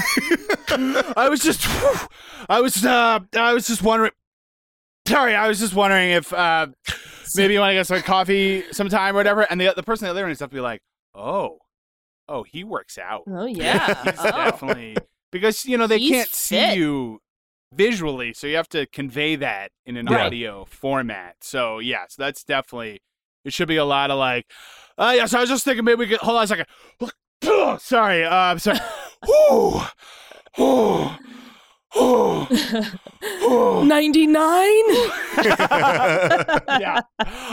[1.16, 1.66] I was just,
[2.48, 4.12] I was, uh, I was just wondering."
[5.08, 6.68] Sorry, I was just wondering if uh,
[7.34, 9.42] maybe you want to get some coffee sometime or whatever.
[9.42, 10.80] And the the person that they're in stuff be like,
[11.14, 11.58] "Oh,
[12.28, 14.02] oh, he works out." oh yeah.
[14.04, 14.30] He's Oh.
[14.30, 14.96] definitely
[15.32, 17.20] because you know they He's can't see you
[17.74, 20.26] visually, so you have to convey that in an Yeah.
[20.26, 21.36] audio format.
[21.40, 23.00] So yeah, so that's definitely
[23.44, 23.52] it.
[23.52, 24.46] Should be a lot of like,
[24.98, 25.26] uh, yeah.
[25.26, 26.66] So I was just thinking maybe we could hold on a second.
[27.42, 28.78] Sorry, uh, I'm sorry.
[29.28, 29.80] Ooh,
[30.60, 31.10] ooh,
[31.98, 32.46] ooh,
[33.42, 33.84] ooh.
[33.84, 34.44] 99?
[36.80, 37.00] yeah,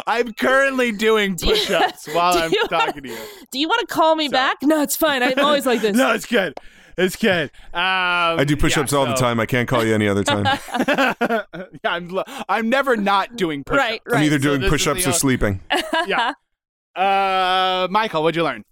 [0.06, 3.18] I'm currently doing Do push-ups while do I'm you- talking to you.
[3.52, 4.58] Do you want to call me So- back?
[4.64, 5.24] No, it's fine.
[5.24, 5.96] I'm always like this.
[5.98, 6.54] No, it's good.
[6.98, 7.52] It's good.
[7.74, 9.40] Um, I do push ups yeah, all the time.
[9.40, 10.46] I can't call you any other time.
[10.88, 11.44] yeah,
[11.86, 13.78] I'm lo- I'm never not doing push-ups.
[13.88, 15.62] Right, I'm either doing this is push ups or o- sleeping.
[16.08, 16.34] Yeah.
[16.96, 18.64] Uh, Michael, what'd you learn?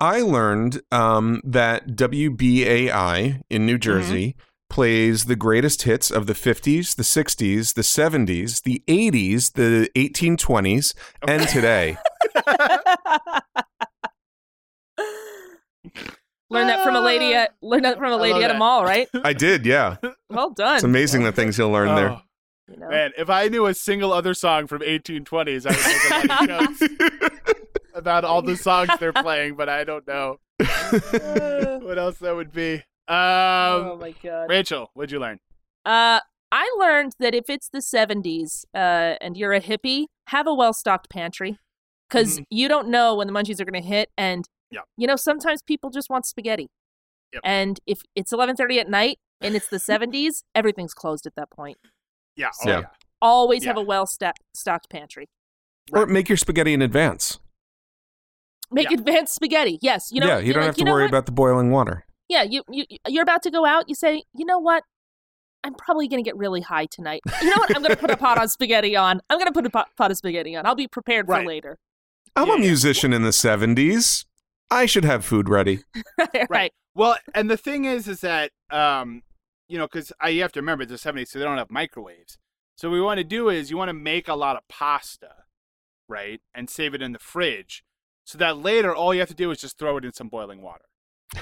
[0.00, 4.34] I learned um, that WBAI in New Jersey
[4.70, 10.94] plays the greatest hits of the 50s, the 60s, the 70s, the 80s, the 1820s,
[11.26, 11.98] and today.
[16.52, 18.58] Learn that from a lady at learn that from a I lady love at a
[18.58, 19.06] mall, right?
[19.22, 19.96] I did, yeah.
[20.30, 20.76] Well done.
[20.76, 22.10] It's amazing the things you'll learn there.
[22.10, 22.20] Oh,
[22.68, 22.88] You know?
[22.88, 26.42] man, if I knew a single other song from 1820s, I would make a lot
[26.42, 26.82] of jokes
[27.94, 32.82] about all the songs they're playing, but I don't know what else that would be.
[33.08, 34.46] oh Um, my god.
[34.48, 35.38] Rachel, what'd you learn?
[35.84, 36.20] Uh,
[36.52, 40.72] I learned that if it's the 70s uh, and you're a hippie, have a well
[40.72, 41.58] stocked pantry
[42.08, 42.44] because Mhm.
[42.50, 44.10] you don't know when the munchies are going to hit.
[44.18, 44.84] And, Yep.
[44.96, 46.68] you know, sometimes people just want spaghetti.
[47.32, 47.42] Yep.
[47.44, 51.78] And if it's 11.30 at night and it's the 70s, everything's closed at that point.
[52.36, 52.50] Yeah.
[52.64, 52.80] Oh, Yeah.
[52.80, 52.86] yeah.
[53.22, 55.28] Always have a well stocked pantry.
[55.92, 57.38] Or make your spaghetti in advance.
[58.70, 58.98] Make Yeah.
[58.98, 59.78] advanced spaghetti.
[59.82, 60.10] Yes.
[60.12, 61.10] You know, yeah, you don't like, have to "You know worry what?
[61.10, 62.04] about the boiling water.
[62.28, 63.88] Yeah, you, you you're about to go out.
[63.88, 64.84] You say, you know what?
[65.64, 67.20] I'm probably gonna get really high tonight.
[67.42, 67.74] You know what?
[67.76, 69.20] I'm gonna put a pot on spaghetti on.
[69.28, 70.64] I'm gonna put a pot, pot of spaghetti on.
[70.66, 71.42] I'll be prepared Right.
[71.42, 71.78] for later.
[72.36, 74.24] I'm Yeah, a musician in the 70s.
[74.70, 75.80] I should have food ready.
[76.48, 76.72] right.
[76.94, 79.22] Well, and the thing is, is that um,
[79.68, 81.70] you know, because I you have to remember it's the '70s, so they don't have
[81.70, 82.38] microwaves.
[82.76, 85.30] So what we want to do is you want to make a lot of pasta,
[86.08, 87.82] right, and save it in the fridge,
[88.24, 90.62] so that later all you have to do is just throw it in some boiling
[90.62, 90.84] water.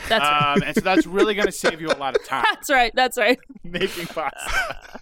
[0.09, 0.57] That's right.
[0.57, 2.93] Um, and so that's really going to save you a lot of time That's right.
[2.95, 3.39] That's right.
[3.65, 5.01] making pasta.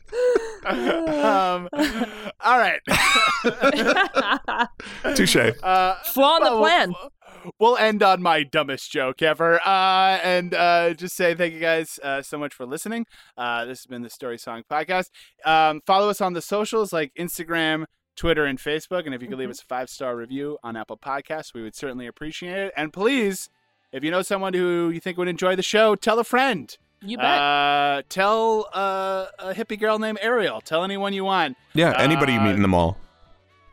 [0.66, 1.68] um,
[2.40, 2.80] all right.
[5.14, 5.36] Touche.
[5.36, 6.90] Uh, Flaw in the well, plan.
[6.90, 11.60] We'll, we'll end on my dumbest joke ever, uh, and uh, just say thank you
[11.60, 13.06] guys uh, so much for listening.
[13.36, 15.10] Uh, this has been the Story Song Podcast.
[15.44, 17.84] Um, follow us on the socials like Instagram,
[18.16, 19.04] Twitter, and Facebook.
[19.06, 21.74] And if you could leave us a five star review on Apple Podcasts, we would
[21.76, 22.72] certainly appreciate it.
[22.76, 23.48] And please,
[23.92, 26.76] if you know someone who you think would enjoy the show, tell a friend.
[27.02, 27.38] You bet.
[27.38, 30.60] Uh, tell uh, a hippie girl named Ariel.
[30.62, 31.56] Tell anyone you want.
[31.74, 32.96] Yeah, anybody you Uh, meet in the mall.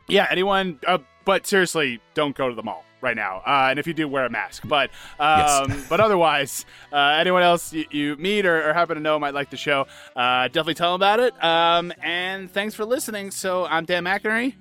[0.08, 0.78] yeah, anyone.
[0.86, 3.42] Uh, but seriously, don't go to the mall right now.
[3.46, 4.66] Uh, and if you do, wear a mask.
[4.66, 4.90] But
[5.20, 9.34] um, but otherwise, uh, anyone else you, you meet or, or happen to know might
[9.34, 9.86] like the show,
[10.16, 11.44] uh, definitely tell them about it.
[11.44, 13.30] Um, and thanks for listening.
[13.30, 14.54] So I'm Dan McInerney.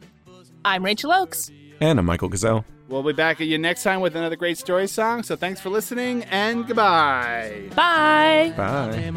[0.66, 1.52] I'm Rachel Oakes.
[1.80, 2.66] And I'm Michael Gazelle.
[2.88, 5.24] We'll be back at you next time with another great story song.
[5.24, 7.70] So thanks for listening and goodbye.
[7.76, 8.54] Bye.
[8.56, 9.10] Bye.
[9.10, 9.12] Ave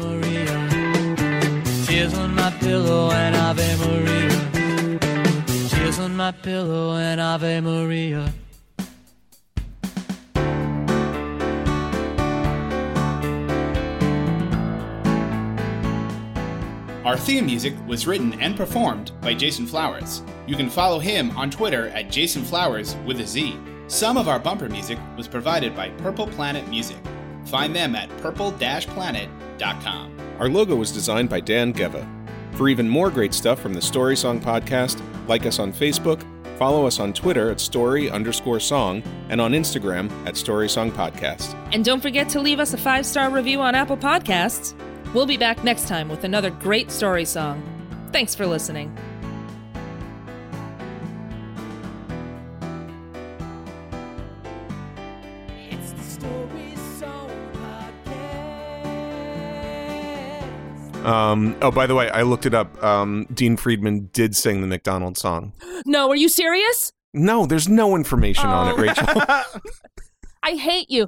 [1.85, 4.99] Tears on my pillow and Ave Maria.
[5.69, 8.33] Tears on my pillow and Ave Maria.
[17.07, 20.21] Our theme music was written and performed by Jason Flowers.
[20.45, 23.57] You can follow him on Twitter at Jason Flowers with a Z.
[23.87, 26.97] Some of our bumper music was provided by Purple Planet Music.
[27.45, 30.17] Find them at purple-planet.com.
[30.39, 32.05] Our logo was designed by Dan Geva.
[32.51, 36.21] For even more great stuff from the Story Song podcast, like us on Facebook,
[36.57, 41.55] follow us on Twitter at story underscore song, and on Instagram at Story Song Podcast.
[41.71, 44.73] And don't forget to leave us a five star review on Apple Podcasts.
[45.13, 47.63] We'll be back next time with another great story song.
[48.11, 48.95] Thanks for listening.
[55.69, 57.29] It's the Story Song
[60.85, 61.05] Podcast.
[61.05, 62.81] Um, oh, by the way, I looked it up.
[62.83, 65.53] Um, Dean Friedman did sing the McDonald's song.
[65.85, 66.91] No, are you serious?
[67.13, 68.81] No, there's no information on it, Oh.
[68.81, 69.07] Rachel.
[70.43, 71.07] I hate you.